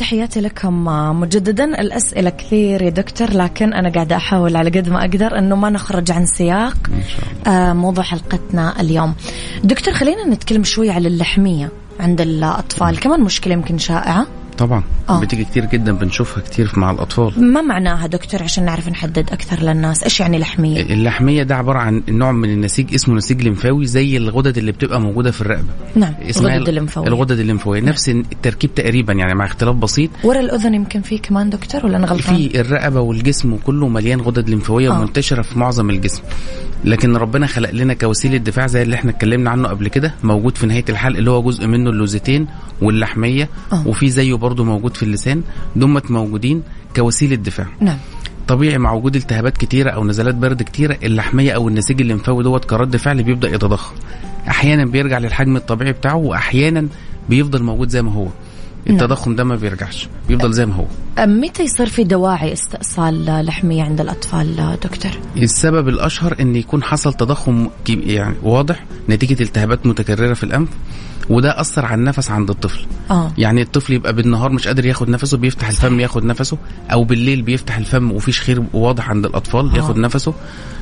تحياتي 0.07 0.41
لكم. 0.41 0.85
مجددا 1.21 1.65
الأسئلة 1.65 2.31
كثير 2.31 2.83
يا 2.83 2.91
دكتور 2.91 3.31
لكن 3.31 3.73
أنا 3.73 3.89
قاعدة 3.93 4.17
أحاول 4.17 4.57
على 4.57 4.71
قد 4.71 4.89
ما 4.89 5.01
أقدر 5.01 5.39
أنه 5.39 5.57
ما 5.57 5.71
نخرج 5.71 6.11
عن 6.11 6.27
سياق 6.27 6.77
آه، 7.47 7.73
موضوع 7.73 8.05
حلقتنا 8.05 8.81
اليوم. 8.81 9.15
دكتور 9.65 9.95
خلينا 9.95 10.29
نتكلم 10.29 10.65
شوي 10.65 10.91
على 10.91 11.09
اللحمية 11.09 11.69
عند 12.01 12.21
الأطفال. 12.21 13.01
كمان 13.01 13.21
مشكلة 13.21 13.53
يمكن 13.53 13.79
شائعة. 13.79 14.27
طبعا. 14.59 14.83
آه. 15.09 15.21
بتيجي 15.21 15.45
كتير 15.45 15.65
جدا 15.65 15.93
بنشوفها 15.93 16.43
كتير 16.43 16.73
مع 16.77 16.91
الأطفال. 16.91 17.53
ما 17.53 17.63
معناها 17.63 18.07
دكتور 18.07 18.43
عشان 18.43 18.65
نعرف 18.65 18.89
نحدد 18.89 19.31
أكثر 19.33 19.63
للناس؟ 19.63 20.03
إيش 20.03 20.21
يعني 20.21 20.39
لحمية؟ 20.39 20.83
اللحمية 20.83 21.43
ده 21.43 21.57
عبارة 21.57 21.79
عن 21.79 22.03
نوع 22.09 22.33
من 22.33 22.51
النسيج 22.51 22.95
اسمه 22.95 23.15
نسيج 23.15 23.43
لمفاوي 23.43 23.87
زي 23.87 24.17
الغدد 24.17 24.59
اللي 24.59 24.73
بتبقى 24.73 25.01
موجودة 25.01 25.31
في 25.31 25.41
الرقبة. 25.41 25.69
نعم 25.97 26.15
الغدد 26.41 26.69
الليمفاوية 26.69 27.09
الغدد 27.09 27.39
الليمفاويه 27.39 27.81
نفس 27.81 28.09
التركيب 28.09 28.75
تقريبا 28.75 29.13
يعني 29.13 29.35
مع 29.35 29.45
اختلاف 29.45 29.77
بسيط. 29.77 30.11
ورا 30.25 30.41
الأذن 30.41 30.75
يمكن 30.75 31.03
فيه 31.03 31.21
كمان 31.21 31.51
دكتور 31.51 31.87
ولا 31.87 31.97
أنا 31.97 32.07
غلطان؟ 32.07 32.37
في 32.37 32.61
الرقبة 32.61 33.01
والجسم 33.01 33.57
كله 33.57 33.89
مليان 33.89 34.21
غدد 34.21 34.51
لمفاويه 34.51 34.91
آه. 34.91 35.01
منتشره 35.01 35.43
في 35.43 35.59
معظم 35.59 35.91
الجسم. 35.91 36.23
لكن 36.85 37.17
ربنا 37.17 37.47
خلق 37.47 37.71
لنا 37.71 37.95
كوسيلة 37.95 38.37
دفاع 38.37 38.67
زي 38.67 38.83
اللي 38.83 38.97
إحنا 38.97 39.11
اتكلمنا 39.11 39.51
عنه 39.51 39.69
قبل 39.69 39.89
كده 39.89 40.15
موجود 40.25 40.57
في 40.57 40.67
نهاية 40.67 40.85
الحلق 40.89 41.17
اللي 41.17 41.31
هو 41.31 41.43
جزء 41.43 41.67
منه 41.67 41.91
اللوزتين 41.91 42.47
واللحمية. 42.83 43.49
آه. 43.73 43.89
وفي 43.89 44.11
زيه 44.11 44.35
برضه 44.47 44.65
موجود 44.65 44.97
في 44.97 45.03
اللسان 45.03 45.43
دمت 45.77 46.11
موجودين 46.11 46.63
كوسيلة 46.97 47.37
دفاع. 47.37 47.67
نعم. 47.81 47.99
طبيعي 48.49 48.79
مع 48.79 48.93
وجود 48.93 49.17
التهابات 49.17 49.57
كتيرة 49.59 49.91
أو 49.91 50.05
نزلات 50.05 50.35
برد 50.35 50.63
كتيرة 50.63 50.99
اللحمية 51.03 51.53
أو 51.53 51.69
النسيج 51.69 52.01
الليمفاوي 52.01 52.45
دوت 52.45 52.65
كرد 52.65 52.97
فعل 52.97 53.23
بيبدأ 53.23 53.49
يتضخم. 53.49 53.95
أحيانا 54.49 54.85
بيرجع 54.85 55.19
للحجم 55.19 55.57
الطبيعي 55.57 55.93
بتاعه 55.93 56.17
وأحيانا 56.17 56.89
بيفضل 57.29 57.63
موجود 57.63 57.89
زي 57.89 58.03
ما 58.03 58.13
هو. 58.13 58.29
التضخم 58.91 59.35
ده 59.37 59.45
ما 59.45 59.57
بيرجعش 59.57 60.09
بيفضل 60.29 60.53
زي 60.53 60.67
ما 60.67 60.75
هو. 60.75 60.85
متى 61.27 61.63
يصير 61.63 61.87
في 61.87 62.05
دواعي 62.05 62.53
استئصال 62.53 63.45
لحمية 63.47 63.83
عند 63.83 64.01
الأطفال 64.01 64.77
دكتور؟ 64.85 65.13
السبب 65.37 65.89
الأشهر 65.89 66.37
إن 66.41 66.57
يكون 66.57 66.83
حصل 66.83 67.15
تضخم 67.15 67.69
يعني 67.89 68.35
واضح 68.43 68.85
نتيجة 69.09 69.43
التهابات 69.43 69.87
متكررة 69.87 70.35
في 70.35 70.45
الأنف 70.45 70.69
وده 71.31 71.61
أثر 71.61 71.85
على 71.85 71.95
النفس 71.95 72.31
عند 72.31 72.51
الطفل. 72.51 72.87
آه. 73.11 73.33
يعني 73.39 73.63
الطفل 73.63 73.93
يبقى 73.93 74.13
بالنهار 74.13 74.53
مش 74.53 74.67
قادر 74.69 74.87
ياخد 74.87 75.09
نفسه 75.09 75.37
بيفتح 75.37 75.69
الفم 75.69 76.01
ياخد 76.01 76.25
نفسه 76.25 76.59
أو 76.93 77.05
بالليل 77.05 77.43
بيفتح 77.43 77.77
الفم 77.77 78.13
وفيش 78.13 78.41
خير 78.41 78.63
واضح 78.73 79.11
عند 79.11 79.27
الأطفال 79.27 79.71
آه. 79.71 79.77
ياخد 79.77 79.97
نفسه. 79.99 80.35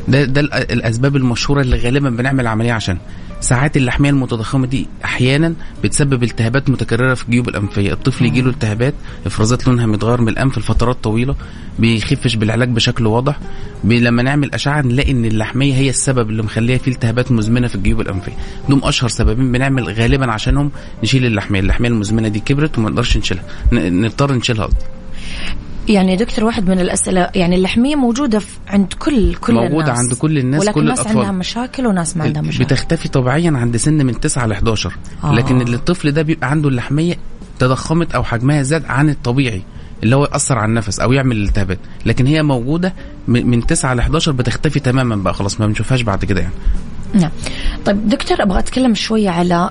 ده 0.08 0.24
ده 0.24 0.42
الأ- 0.42 0.54
الأسباب 0.72 1.16
المشهورة 1.16 1.60
اللي 1.60 1.76
غالبا 1.76 2.10
بنعمل 2.10 2.46
عملية 2.46 2.72
عشان 2.72 2.98
ساعات 3.40 3.76
اللحميه 3.76 4.10
المتضخمة 4.10 4.66
دي 4.66 4.86
أحيانا 5.04 5.54
بتسبب 5.84 6.22
التهابات 6.22 6.70
متكررة 6.70 7.14
في 7.14 7.24
الجيوب 7.24 7.48
الأنفية. 7.48 7.93
الطفل 7.94 8.24
يجيله 8.24 8.50
التهابات 8.50 8.94
إفرازات 9.26 9.66
لونها 9.66 9.87
متغير 9.87 10.20
من 10.20 10.28
الانف 10.28 10.59
لفترات 10.59 10.96
طويلة 11.02 11.35
بيخفش 11.78 12.35
بالعلاج 12.37 12.68
بشكل 12.68 13.07
واضح 13.07 13.38
لما 13.85 14.22
نعمل 14.22 14.54
أشعة 14.54 14.80
نلاقي 14.80 15.11
إن 15.11 15.24
اللحمية 15.24 15.74
هي 15.74 15.88
السبب 15.90 16.30
اللي 16.30 16.42
مخليها 16.42 16.78
فيه 16.78 16.92
التهابات 16.92 17.33
مزمنة 17.33 17.68
في 17.68 17.74
الجيوب 17.74 18.00
الأنفية 18.00 18.33
دول 18.68 18.80
أشهر 18.85 19.09
سببين 19.09 19.52
بنعمل 19.52 19.85
غالبا 19.85 20.33
عشانهم 20.33 20.70
نشيل 21.02 21.26
اللحمية 21.26 21.61
اللحمية 21.61 21.88
المزمنة 21.88 22.28
دي 22.28 22.40
كبرت 22.40 22.78
وما 22.78 22.90
نقدرش 22.90 23.16
نشيلها 23.16 23.44
نضطر 23.72 24.33
نشيلها 24.35 24.66
قصدي. 24.66 24.85
يعني 25.88 26.16
دكتور 26.16 26.44
واحد 26.44 26.68
من 26.68 26.80
الأسئلة 26.80 27.30
يعني 27.35 27.57
اللحمية 27.57 27.96
موجودة 27.96 28.38
في 28.38 28.57
عند 28.68 28.92
كل 28.92 29.35
كل 29.35 29.54
موجودة 29.54 29.80
الناس 29.87 29.98
عند 29.98 30.14
كل 30.14 30.38
الناس، 30.38 30.61
ولكن 30.62 30.72
كل 30.80 30.87
ناس 30.87 31.00
الأطفال. 31.00 31.18
عندها 31.18 31.33
مشاكل 31.33 31.87
وناس 31.87 32.16
ما 32.16 32.24
عندها 32.24 32.42
مشاكل 32.42 32.64
بتختفي 32.64 33.09
طبيعيا 33.09 33.50
عند 33.50 33.76
سن 33.76 34.07
من 34.07 34.20
9 34.20 34.46
ل 34.46 34.52
11 34.52 34.92
آه. 35.24 35.33
لكن 35.35 35.61
الطفل 35.74 36.11
ده 36.12 36.22
بيبقى 36.22 36.50
عنده 36.50 36.68
اللحمية 36.68 37.16
تضخمت 37.58 38.14
أو 38.14 38.24
حجمها 38.24 38.62
زاد 38.62 38.84
عن 38.84 39.08
الطبيعي 39.08 39.62
اللي 40.02 40.16
هو 40.16 40.24
يأثر 40.24 40.58
على 40.58 40.68
النفس 40.68 41.00
أو 41.00 41.12
يعمل 41.12 41.42
التهابات. 41.42 41.78
لكن 42.06 42.26
هي 42.26 42.42
موجودة 42.42 42.94
من 43.28 43.46
من 43.46 43.66
9 43.66 43.94
ل 43.94 43.98
11 43.98 44.32
بتختفي 44.32 44.80
تماما 44.80 45.16
بقى 45.16 45.34
خلاص 45.34 45.60
ما 45.60 45.66
بنشوفهاش 45.66 46.02
بعد 46.02 46.24
كده 46.24 46.40
يعني. 46.40 46.54
نعم. 47.14 47.30
طيب 47.86 48.08
دكتور 48.08 48.42
أبغى 48.42 48.58
أتكلم 48.58 48.94
شوية 48.94 49.30
على 49.30 49.70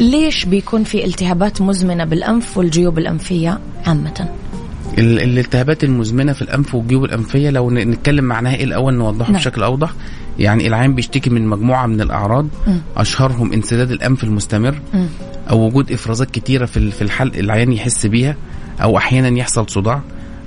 ليش 0.00 0.44
بيكون 0.44 0.84
في 0.84 1.04
التهابات 1.04 1.60
مزمنة 1.62 2.04
بالأنف 2.04 2.56
والجيوب 2.58 2.98
الأنفية 2.98 3.58
عامة؟ 3.86 4.28
ال- 4.98 5.20
الالتهابات 5.22 5.84
المزمنة 5.84 6.32
في 6.32 6.42
الأنف 6.42 6.74
والجيوب 6.74 7.04
الأنفية 7.04 7.50
لو 7.50 7.70
نتكلم 7.70 8.24
معناها 8.24 8.54
إيه 8.54 8.64
الأول 8.64 8.94
نوضحه 8.94 9.30
نعم. 9.32 9.40
بشكل 9.40 9.62
أوضح. 9.62 9.92
يعني 10.38 10.66
العين 10.66 10.94
بيشتكي 10.94 11.30
من 11.30 11.46
مجموعة 11.46 11.86
من 11.86 12.00
الأعراض 12.00 12.46
مم. 12.66 12.80
أشهرهم 12.96 13.52
انسداد 13.52 13.90
الأنف 13.90 14.24
المستمر 14.24 14.74
مم. 14.94 15.06
أو 15.50 15.66
وجود 15.66 15.92
إفرازات 15.92 16.30
كتيرة 16.30 16.66
في 16.66 16.90
في 16.90 17.02
الحلق 17.02 17.36
العيان 17.36 17.72
يحس 17.72 18.06
بيها 18.06 18.36
أو 18.82 18.98
أحيانا 18.98 19.38
يحصل 19.38 19.70
صداع 19.70 20.00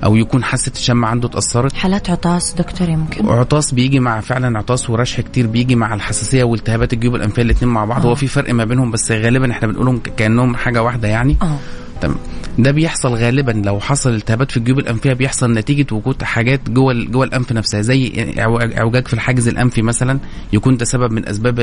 أو 0.04 0.16
يكون 0.16 0.44
حاسة 0.44 0.72
الشم 0.74 1.04
عنده 1.04 1.28
اتأثرت 1.28 1.72
حالات 1.72 2.10
عطاس 2.10 2.54
دكتور 2.54 2.88
يمكن 2.88 3.28
عطاس 3.28 3.74
بيجي 3.74 4.00
مع 4.00 4.20
فعلا 4.20 4.58
عطاس 4.58 4.90
ورشح 4.90 5.20
كتير 5.20 5.46
بيجي 5.46 5.76
مع 5.76 5.94
الحساسية 5.94 6.44
والتهابات 6.44 6.92
الجيوب 6.92 7.14
الأنفية 7.14 7.42
الاثنين 7.42 7.72
مع 7.72 7.84
بعض 7.84 8.06
آه. 8.06 8.08
هو 8.10 8.14
في 8.14 8.26
فرق 8.26 8.54
ما 8.54 8.64
بينهم 8.64 8.90
بس 8.90 9.12
غالبا 9.12 9.50
إحنا 9.50 9.68
بنقولهم 9.68 10.00
كأنهم 10.16 10.56
حاجة 10.56 10.82
واحدة 10.82 11.08
يعني 11.08 11.36
آه 11.42 11.56
تمام 12.00 12.16
ده 12.58 12.70
بيحصل 12.70 13.14
غالبا 13.14 13.50
لو 13.64 13.80
حصل 13.80 14.14
التهابات 14.14 14.50
في 14.50 14.56
الجيوب 14.56 14.78
الأنفية 14.78 15.12
بيحصل 15.12 15.52
نتيجة 15.52 15.94
وجود 15.94 16.22
حاجات 16.22 16.70
جوه 16.70 16.92
جوه 16.94 17.24
الأنف 17.24 17.52
نفسها 17.52 17.80
زي 17.80 18.34
أعوجاج 18.78 19.06
في 19.08 19.14
الحاجز 19.14 19.48
الأنفي 19.48 19.82
مثلا 19.82 20.18
يكون 20.52 20.76
ده 20.76 20.84
سبب 20.84 21.12
من 21.12 21.28
أسباب 21.28 21.58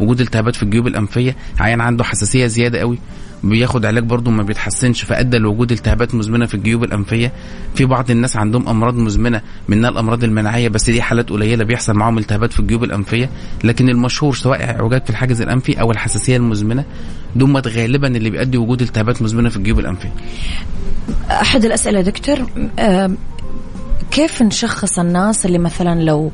وجود 0.00 0.20
التهابات 0.20 0.56
في 0.56 0.62
الجيوب 0.62 0.86
الأنفية. 0.86 1.36
عيان 1.60 1.80
عنده 1.80 2.04
حساسية 2.04 2.46
زيادة 2.46 2.78
قوي. 2.78 2.98
بياخد 3.44 3.86
علاج 3.86 4.04
برضه 4.04 4.30
ما 4.30 4.42
بيتحسنش 4.42 5.02
فأدى 5.02 5.38
لوجود 5.38 5.72
التهابات 5.72 6.14
مزمنة 6.14 6.46
في 6.46 6.54
الجيوب 6.54 6.84
الأنفية. 6.84 7.32
في 7.74 7.84
بعض 7.84 8.10
الناس 8.10 8.36
عندهم 8.36 8.68
أمراض 8.68 8.94
مزمنة 8.94 9.40
منها 9.68 9.90
الأمراض 9.90 10.24
المناعية 10.24 10.68
بس 10.68 10.90
دي 10.90 11.02
حالات 11.02 11.30
قليلة 11.30 11.64
بيحصل 11.64 11.94
معاهم 11.94 12.18
التهابات 12.18 12.52
في 12.52 12.60
الجيوب 12.60 12.84
الأنفية. 12.84 13.30
لكن 13.64 13.88
المشهور 13.88 14.34
سواء 14.34 14.70
اعوجاج 14.70 15.04
في 15.04 15.10
الحاجز 15.10 15.40
الأنفي 15.40 15.80
أو 15.80 15.90
الحساسية 15.90 16.36
المزمنة 16.36 16.84
دمت 17.36 17.68
غالبا 17.68 18.08
اللي 18.08 18.30
بيؤدي 18.30 18.56
وجود 18.58 18.82
التهابات 18.82 19.22
مزمنة 19.22 19.48
في 19.48 19.56
الجيوب 19.56 19.78
الأنفية. 19.78 20.12
أحد 21.30 21.64
الأسئلة 21.64 22.00
دكتور 22.00 22.46
كيف 24.10 24.42
نشخص 24.42 24.98
الناس 24.98 25.46
اللي 25.46 25.58
مثلا 25.58 26.02
لو 26.02 26.32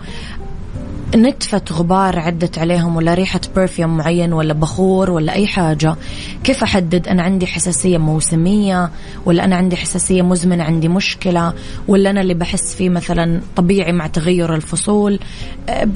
نتفة 1.17 1.63
غبار 1.73 2.19
عدت 2.19 2.59
عليهم 2.59 2.97
ولا 2.97 3.15
ريحة 3.15 3.41
برفيوم 3.57 3.97
معين 3.97 4.33
ولا 4.33 4.55
بخور 4.55 5.11
ولا 5.11 5.33
أي 5.33 5.47
حاجة. 5.47 5.97
كيف 6.45 6.63
أحدد 6.63 7.09
أنا 7.09 7.23
عندي 7.23 7.47
حساسية 7.47 7.99
موسمية 7.99 8.91
ولا 9.27 9.45
أنا 9.45 9.57
عندي 9.57 9.77
حساسية 9.77 10.23
مزمنة 10.23 10.65
عندي 10.65 10.89
مشكلة 10.89 11.53
ولا 11.89 12.11
أنا 12.11 12.21
اللي 12.21 12.35
بحس 12.35 12.75
فيه 12.75 12.89
مثلا 12.91 13.41
طبيعي 13.57 13.93
مع 13.93 14.07
تغير 14.07 14.55
الفصول؟ 14.55 15.19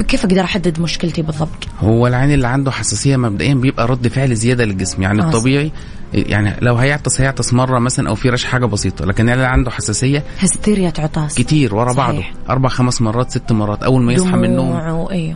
كيف 0.09 0.25
أقدر 0.25 0.41
أحدد 0.41 0.81
مشكلتي 0.81 1.23
بالضبط؟ 1.23 1.69
هو 1.81 2.07
العين 2.07 2.33
اللي 2.33 2.49
عنده 2.49 2.71
حساسية 2.71 3.17
مبدئيا 3.17 3.55
بيبقى 3.55 3.87
رد 3.87 4.09
فعل 4.09 4.35
زيادة 4.35 4.65
للجسم 4.65 5.03
يعني 5.03 5.23
آه. 5.23 5.25
الطبيعي 5.25 5.73
يعني 6.15 6.57
لو 6.61 6.75
هيعطس 6.77 7.21
هيعطس 7.21 7.55
مرة 7.55 7.79
مثلا 7.79 8.09
أو 8.09 8.15
في 8.15 8.29
رش 8.31 8.45
حاجة 8.45 8.65
بسيطة 8.67 9.05
لكن 9.05 9.29
اللي 9.29 9.45
عنده 9.47 9.71
حساسية 9.71 10.25
هستيريا 10.39 10.93
عطاس 10.99 11.35
كتير 11.35 11.75
ورا 11.75 11.93
صحيح. 11.93 12.07
بعضه 12.07 12.25
أربع 12.51 12.69
خمس 12.69 13.03
مرات 13.03 13.31
ست 13.31 13.53
مرات 13.53 13.83
أول 13.83 14.03
ما 14.03 14.13
يصحى 14.13 14.37
من 14.37 14.45
النوم. 14.45 14.71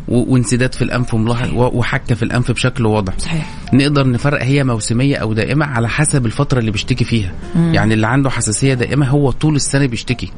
و- 0.09 0.33
وانسداد 0.35 0.75
في 0.75 0.83
الأنف 0.83 1.15
وملاحظ 1.15 1.53
و- 1.55 1.71
وحكة 1.79 2.15
في 2.15 2.23
الأنف 2.23 2.51
بشكل 2.51 2.87
واضح. 2.87 3.19
صحيح. 3.19 3.51
نقدر 3.73 4.09
نفرق 4.11 4.43
هي 4.43 4.65
موسمية 4.65 5.17
أو 5.17 5.33
دائمة 5.33 5.67
على 5.67 5.89
حسب 5.89 6.27
الفترة 6.27 6.59
اللي 6.59 6.71
بيشتكي 6.71 7.05
فيها. 7.05 7.33
مم. 7.55 7.75
يعني 7.75 7.95
اللي 7.95 8.07
عنده 8.07 8.31
حساسية 8.31 8.75
دائمة 8.75 9.07
هو 9.09 9.31
طول 9.31 9.57
السنة 9.57 9.87
بيشتكي. 9.87 10.33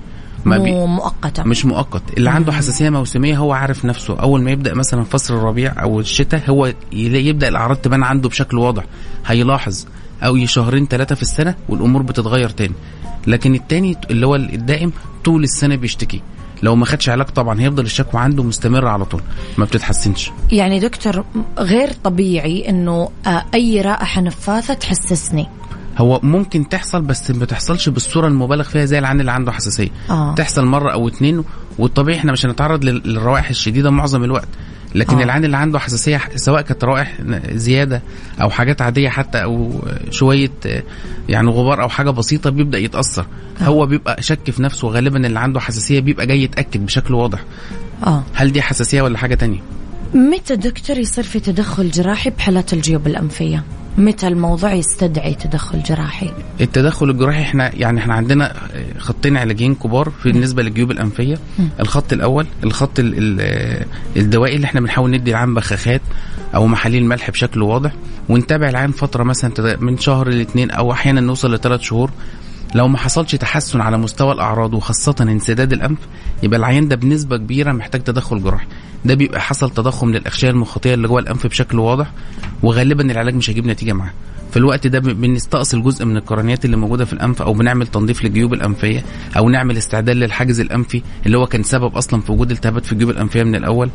ما 0.45 0.59
بي 0.59 0.73
مؤقتة 0.87 1.43
مش 1.43 1.65
مؤقت. 1.67 2.03
اللي 2.17 2.31
عنده 2.31 2.53
حساسية 2.53 2.91
موسمية 2.91 3.37
هو 3.39 3.53
عارف 3.53 3.85
نفسه. 3.85 4.19
أول 4.21 4.43
ما 4.43 4.51
يبدأ 4.51 4.75
مثلا 4.75 5.05
فصل 5.05 5.35
الربيع 5.35 5.83
أو 5.83 6.01
الشتاء 6.01 6.43
هو 6.51 6.73
يبدأ 6.93 7.49
الأعراض 7.49 7.77
تبان 7.77 8.03
عنده 8.03 8.29
بشكل 8.29 8.59
واضح. 8.59 8.85
هيلاحظ. 9.27 9.87
أو 10.23 10.47
شهرين 10.47 10.87
ثلاثة 10.87 11.15
في 11.15 11.23
السنة 11.23 11.55
والأمور 11.69 12.03
بتتغير 12.03 12.49
تاني. 12.49 12.75
لكن 13.27 13.55
التاني 13.55 13.97
اللي 14.11 14.27
هو 14.27 14.35
الدائم 14.37 14.93
طول 15.25 15.43
السنة 15.45 15.77
بيشتكي. 15.77 16.23
لو 16.63 16.77
ما 16.77 16.87
خدش 16.87 17.09
علاج 17.09 17.27
طبعا 17.27 17.61
هيفضل 17.61 17.85
الشكوى 17.85 18.21
عنده 18.21 18.43
مستمره 18.43 18.89
على 18.89 19.05
طول. 19.05 19.21
ما 19.59 19.65
بتتحسنش. 19.65 20.31
يعني 20.53 20.81
دكتور 20.81 21.25
غير 21.59 21.93
طبيعي 22.05 22.69
إنه 22.69 23.09
آه، 23.27 23.45
أي 23.55 23.81
رائحة 23.81 24.21
نفاثة 24.21 24.75
تحسسني. 24.75 25.47
هو 25.99 26.21
ممكن 26.23 26.69
تحصل 26.69 27.03
بس 27.03 27.31
ما 27.31 27.39
بتحصلش 27.39 27.89
بالصورة 27.89 28.27
المبالغ 28.29 28.63
فيها 28.65 28.85
زي 28.85 28.99
العين 28.99 29.21
اللي 29.21 29.33
عنده 29.33 29.53
حساسية. 29.53 29.89
آه. 30.11 30.35
تحصل 30.35 30.65
مرة 30.67 30.93
أو 30.93 31.09
اتنين 31.09 31.45
والطبيعي 31.79 32.19
إحنا 32.19 32.33
مش 32.33 32.47
هنتعرض 32.47 32.85
لل- 32.85 33.03
للروائح 33.05 33.49
الشديدة 33.49 33.91
معظم 33.91 34.25
الوقت. 34.25 34.49
لكن 34.95 35.15
آه. 35.17 35.21
آه. 35.21 35.25
العين 35.25 35.45
اللي 35.45 35.57
عنده 35.57 35.79
حساسية 35.79 36.21
سواء 36.37 36.63
كانت 36.63 36.85
روائح 36.85 37.19
زيادة 37.53 38.03
أو 38.43 38.51
حاجات 38.51 38.83
عادية 38.83 39.09
حتى 39.09 39.43
أو 39.43 39.85
شوية 40.11 40.51
يعني 41.29 41.51
غبار 41.51 41.83
أو 41.83 41.89
حاجة 41.89 42.11
بسيطة 42.11 42.51
بيبدأ 42.51 42.79
يتأثر 42.79 43.27
آه. 43.61 43.65
آه. 43.65 43.67
هو 43.67 43.87
بيبقى 43.87 44.23
شك 44.23 44.51
في 44.51 44.63
نفسه 44.63 44.89
غالبا 44.89 45.27
اللي 45.27 45.39
عنده 45.39 45.61
حساسية 45.61 46.01
بيبقى 46.01 46.27
جاي 46.27 46.43
يتأكد 46.43 46.87
بشكل 46.87 47.15
واضح 47.15 47.45
آه 48.07 48.23
هل 48.35 48.53
دي 48.53 48.63
حساسية 48.63 49.03
ولا 49.03 49.19
حاجة 49.19 49.35
تانية 49.35 49.61
متى 50.15 50.57
دكتور 50.57 50.99
يصير 50.99 51.25
في 51.25 51.41
تدخل 51.41 51.91
جراحي 51.91 52.31
بحالات 52.31 52.73
الجيوب 52.73 53.07
الأنفية 53.07 53.65
متى 53.99 54.29
الموضوع 54.29 54.73
يستدعي 54.73 55.35
تدخل 55.35 55.83
جراحي؟ 55.83 56.31
التدخل 56.61 57.11
الجراحي 57.11 57.43
إحنا 57.43 57.75
يعني 57.75 58.01
إحنا 58.01 58.15
عندنا 58.15 58.55
خطين 58.99 59.37
علاجيين 59.37 59.75
كبار 59.75 60.11
في 60.23 60.33
بالنسبة 60.33 60.63
للجيوب 60.63 60.91
الأنفية. 60.91 61.39
الخط 61.81 62.13
الأول 62.13 62.47
الخط 62.65 62.99
ال- 62.99 63.15
ال- 63.19 63.85
الدوائي 64.17 64.57
اللي 64.57 64.65
إحنا 64.65 64.81
بنحاول 64.81 65.11
ندي 65.11 65.31
العام 65.31 65.55
بخاخات 65.55 66.01
أو 66.55 66.67
محاليل 66.67 67.05
ملح 67.07 67.31
بشكل 67.31 67.63
واضح 67.63 67.93
ونتابع 68.29 68.69
العام 68.69 68.91
فترة 68.93 69.23
مثلا 69.23 69.77
من 69.81 69.99
شهر 69.99 70.29
لاثنين 70.29 70.71
أو 70.71 70.93
أحيانا 70.93 71.21
نوصل 71.21 71.55
لثلاث 71.55 71.81
شهور. 71.81 72.11
لو 72.75 72.89
ما 72.89 72.99
حصلش 72.99 73.35
تحسن 73.35 73.81
على 73.81 73.99
مستوى 73.99 74.33
الأعراض 74.33 74.75
وخاصة 74.75 75.15
انسداد 75.21 75.73
الأنف 75.73 75.99
يبقى 76.43 76.59
العيان 76.59 76.89
ده 76.89 76.97
بنسبة 76.97 77.37
كبيرة 77.37 77.73
محتاج 77.73 78.03
تدخل 78.05 78.43
جراحي. 78.43 78.67
ده 79.05 79.15
بيبقى 79.15 79.41
حصل 79.41 79.71
تضخم 79.71 80.11
للأغشية 80.11 80.51
المخاطية 80.51 80.95
اللي 80.95 81.09
جوه 81.09 81.21
الأنف 81.21 81.47
بشكل 81.47 81.79
واضح 81.79 82.11
وغالبا 82.63 83.11
العلاج 83.11 83.35
مش 83.35 83.51
هيجيب 83.51 83.67
نتيجة 83.67 83.93
معاه. 83.93 84.13
في 84.51 84.57
الوقت 84.57 84.87
ده 84.87 84.99
بن- 84.99 85.13
بنستأصل 85.15 85.83
جزء 85.83 86.05
من 86.05 86.17
القرنيات 86.17 86.65
اللي 86.65 86.77
موجودة 86.77 87.05
في 87.05 87.13
الأنف 87.13 87.43
أو 87.43 87.53
بنعمل 87.53 87.87
تنظيف 87.87 88.25
للجيوب 88.25 88.53
الأنفية 88.55 89.03
أو 89.37 89.49
نعمل 89.49 89.77
استعداد 89.77 90.17
للحاجز 90.17 90.61
الأنفي 90.61 91.03
اللي 91.27 91.39
هو 91.39 91.47
كان 91.47 91.63
سبب 91.63 91.97
أصلا 91.97 92.21
في 92.21 92.33
وجود 92.33 92.51
التهابات 92.51 92.87
في 92.87 92.93
الجيوب 92.93 93.11
الأنفية 93.11 93.43
من 93.43 93.55
الأول. 93.55 93.91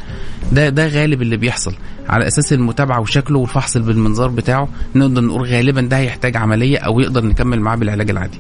ده 0.52 0.70
ده 0.70 0.88
غالب 0.88 1.22
اللي 1.22 1.38
بيحصل. 1.38 1.74
على 2.10 2.28
أساس 2.28 2.54
المتابعة 2.54 3.00
وشكله 3.02 3.40
والفحص 3.40 3.78
بالمنظار 3.78 4.30
بتاعه 4.30 4.68
نقدر 4.96 5.22
نقول 5.22 5.42
غالبا 5.48 5.82
ده 5.82 5.98
هيحتاج 5.98 6.38
عملية 6.38 6.78
أو 6.78 7.00
يقدر 7.00 7.26
نكمل 7.26 7.60
معاه 7.60 7.76
بالعلاج 7.76 8.10
العادي. 8.10 8.38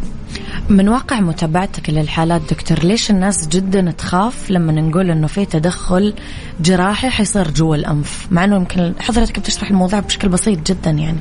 من 0.70 0.90
واقع 0.90 1.20
متابعتك 1.20 1.90
للحالات 1.90 2.42
دكتور 2.50 2.80
ليش 2.80 3.12
الناس 3.12 3.48
جدا 3.48 3.92
تخاف 3.92 4.52
لما 4.52 4.72
نقول 4.72 5.12
إنه 5.12 5.28
في 5.28 5.46
تدخل 5.46 6.14
جراحي 6.62 7.10
حيصير 7.10 7.52
جوا 7.52 7.76
الأنف؟ 7.76 8.28
مع 8.32 8.44
إنه 8.44 8.56
يمكن 8.56 8.94
حضرتك 9.00 9.40
بتشرح 9.40 9.70
الموضوع 9.70 10.00
بشكل 10.00 10.30
بسيط 10.30 10.72
جدا 10.72 10.92
يعني. 10.92 11.18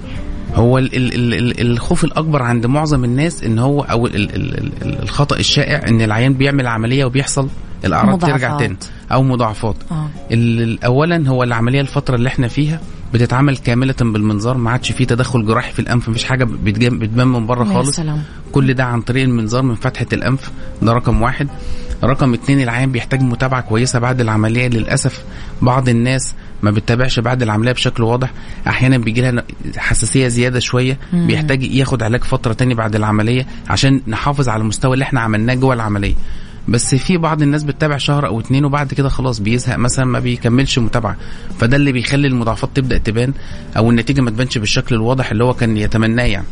هو 0.55 0.79
ال 0.79 0.97
ال 0.97 1.15
ال 1.15 1.35
ال 1.61 1.61
الخوف 1.73 2.05
الأكبر 2.05 2.43
عند 2.43 2.67
معظم 2.67 3.05
الناس 3.05 3.45
إن 3.45 3.59
هو 3.59 3.81
أو 3.81 4.07
ال 4.07 4.15
ال 4.17 4.35
ال 4.35 4.73
ال 4.83 5.03
الخطأ 5.03 5.37
الشائع 5.37 5.88
إن 5.88 6.01
العيان 6.03 6.35
بيعمل 6.35 6.67
عملية 6.67 7.05
وبيحصل 7.05 7.49
الأعراض 7.85 8.21
ترجع. 8.21 8.57
تاني 8.59 8.77
أو 9.12 9.23
مضاعفات. 9.23 9.77
ال- 10.33 10.85
اولا 10.85 11.29
هو 11.29 11.43
العملية 11.43 11.81
الفترة 11.81 12.15
اللي 12.17 12.29
إحنا 12.29 12.49
فيها 12.49 12.81
بتتعمل 13.15 13.57
كاملة 13.57 13.95
بالمنظار 14.01 14.57
ما 14.57 14.71
عادش 14.71 14.93
فيه 14.93 15.05
تدخل 15.05 15.47
جراحي 15.47 15.73
في 15.73 15.79
الأنف 15.79 16.09
مفيش 16.09 16.25
حاجة 16.25 16.45
بتبان 16.45 17.29
من 17.29 17.47
بره 17.47 17.65
خالص. 17.65 17.97
سلام. 17.97 18.23
كل 18.53 18.75
ده 18.75 18.85
عن 18.85 19.01
طريق 19.01 19.23
المنظار 19.25 19.62
من 19.62 19.75
فتحة 19.75 20.07
الأنف 20.12 20.51
ده 20.83 20.93
رقم 20.93 21.23
واحد. 21.23 21.49
رقم 22.05 22.35
اتنين 22.35 22.61
العيان 22.61 22.93
بيحتاج 22.93 23.21
متابعة 23.23 23.61
كويسة 23.61 23.99
بعد 23.99 24.21
العملية. 24.21 24.69
للأسف 24.69 25.25
بعض 25.62 25.88
الناس 25.88 26.35
ما 26.62 26.71
بتتابعش 26.71 27.21
بعد 27.21 27.43
العملية 27.43 27.73
بشكل 27.73 28.03
واضح. 28.03 28.31
أحيانا 28.67 28.99
بيجي 28.99 29.21
لها 29.21 29.45
حساسية 29.77 30.29
زيادة 30.29 30.61
شوية 30.61 30.99
مم. 31.12 31.27
بيحتاج 31.27 31.62
ياخد 31.62 32.03
علاج 32.03 32.25
فترة 32.25 32.53
تاني 32.53 32.75
بعد 32.75 32.95
العملية 32.97 33.47
عشان 33.69 34.01
نحافظ 34.09 34.49
على 34.49 34.61
المستوى 34.61 34.95
اللي 34.95 35.03
إحنا 35.03 35.21
عملناه 35.21 35.55
جوه 35.55 35.75
العملية. 35.75 36.15
بس 36.69 36.95
في 36.95 37.17
بعض 37.17 37.43
الناس 37.43 37.65
بتتابع 37.65 37.97
شهر 37.97 38.27
أو 38.27 38.41
اتنين 38.41 38.65
وبعد 38.65 38.95
كده 38.95 39.09
خلاص 39.09 39.38
بيزهق 39.38 39.77
مثلا 39.77 40.05
ما 40.05 40.19
بيكملش 40.19 40.79
متابعة. 40.79 41.17
فده 41.59 41.77
اللي 41.77 41.93
بيخلي 41.93 42.29
المضاعفات 42.29 42.71
تبدأ 42.75 42.99
تبان 42.99 43.33
أو 43.77 43.91
النتيجة 43.91 44.21
ما 44.21 44.31
تبانش 44.31 44.59
بالشكل 44.59 44.95
الواضح 44.95 45.31
اللي 45.31 45.45
هو 45.45 45.55
كان 45.55 45.77
يتمناه 45.77 46.25
يعني. 46.25 46.47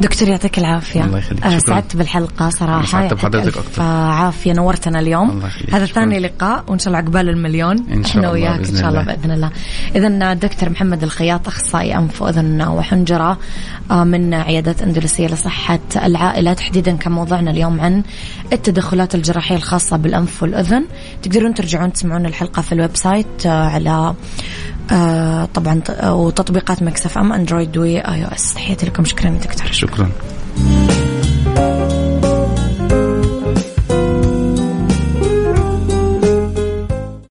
دكتور 0.00 0.28
يعطيك 0.28 0.58
العافية 0.58 1.04
الله 1.04 1.18
يخليك. 1.18 1.46
آه،. 1.46 1.58
سعدت 1.58 1.96
بالحلقة 1.96 2.48
صراحة 2.48 2.86
سعدت 2.86 3.14
بحضرتك 3.14 3.56
أكتر. 3.56 3.82
عافية 3.82 4.52
نورتنا 4.52 5.00
اليوم 5.00 5.30
الله 5.30 5.46
يخليك. 5.46 5.74
هذا. 5.74 5.86
ثاني 5.86 6.18
لقاء 6.18 6.64
وإن 6.68 6.78
شاء 6.78 6.88
الله 6.88 6.98
عقبال 6.98 7.28
المليون 7.28 7.86
إن 7.92 8.04
شاء 8.04 8.16
الله 8.16 8.30
وياك 8.30 8.68
إن 8.68 8.76
شاء 8.76 8.88
الله. 8.88 9.02
بإذن 9.02 9.30
الله 9.30 9.50
إذا 9.96 10.34
دكتور 10.34 10.70
محمد 10.70 11.02
الخياط 11.02 11.48
أخصائي 11.48 11.96
أنف 11.96 12.22
وأذن 12.22 12.62
وحنجرة 12.62 13.38
آه، 13.90 14.04
من 14.04 14.34
عيادة 14.34 14.84
أندلسية 14.84 15.26
لصحة 15.26 15.78
العائلة 15.96 16.52
تحديدا 16.52 16.96
كان 16.96 17.12
موضوعنا 17.12 17.50
اليوم 17.50 17.80
عن 17.80 18.02
التدخلات 18.52 19.14
الجراحية 19.14 19.56
الخاصة 19.56 19.96
بالأنف 19.96 20.42
والأذن 20.42 20.84
تقدرون 21.22 21.54
ترجعون 21.54 21.92
تسمعون 21.92 22.26
الحلقة 22.26 22.62
في 22.62 22.72
ال 22.72 22.96
website 22.96 23.46
آه، 23.46 23.68
على 23.68 24.14
آه، 24.92 25.48
طبعا 25.54 25.80
آه، 25.90 26.14
وتطبيقات 26.14 26.82
Mix 26.82 27.18
FM 27.18 27.32
Android 27.32 27.76
و 27.78 28.00
iOS. 28.00 28.54
تحياتي 28.54 28.86
لكم. 28.86 29.04
شكرا 29.04 29.30
دكتور 29.30 29.72
شكرا. 29.72 30.10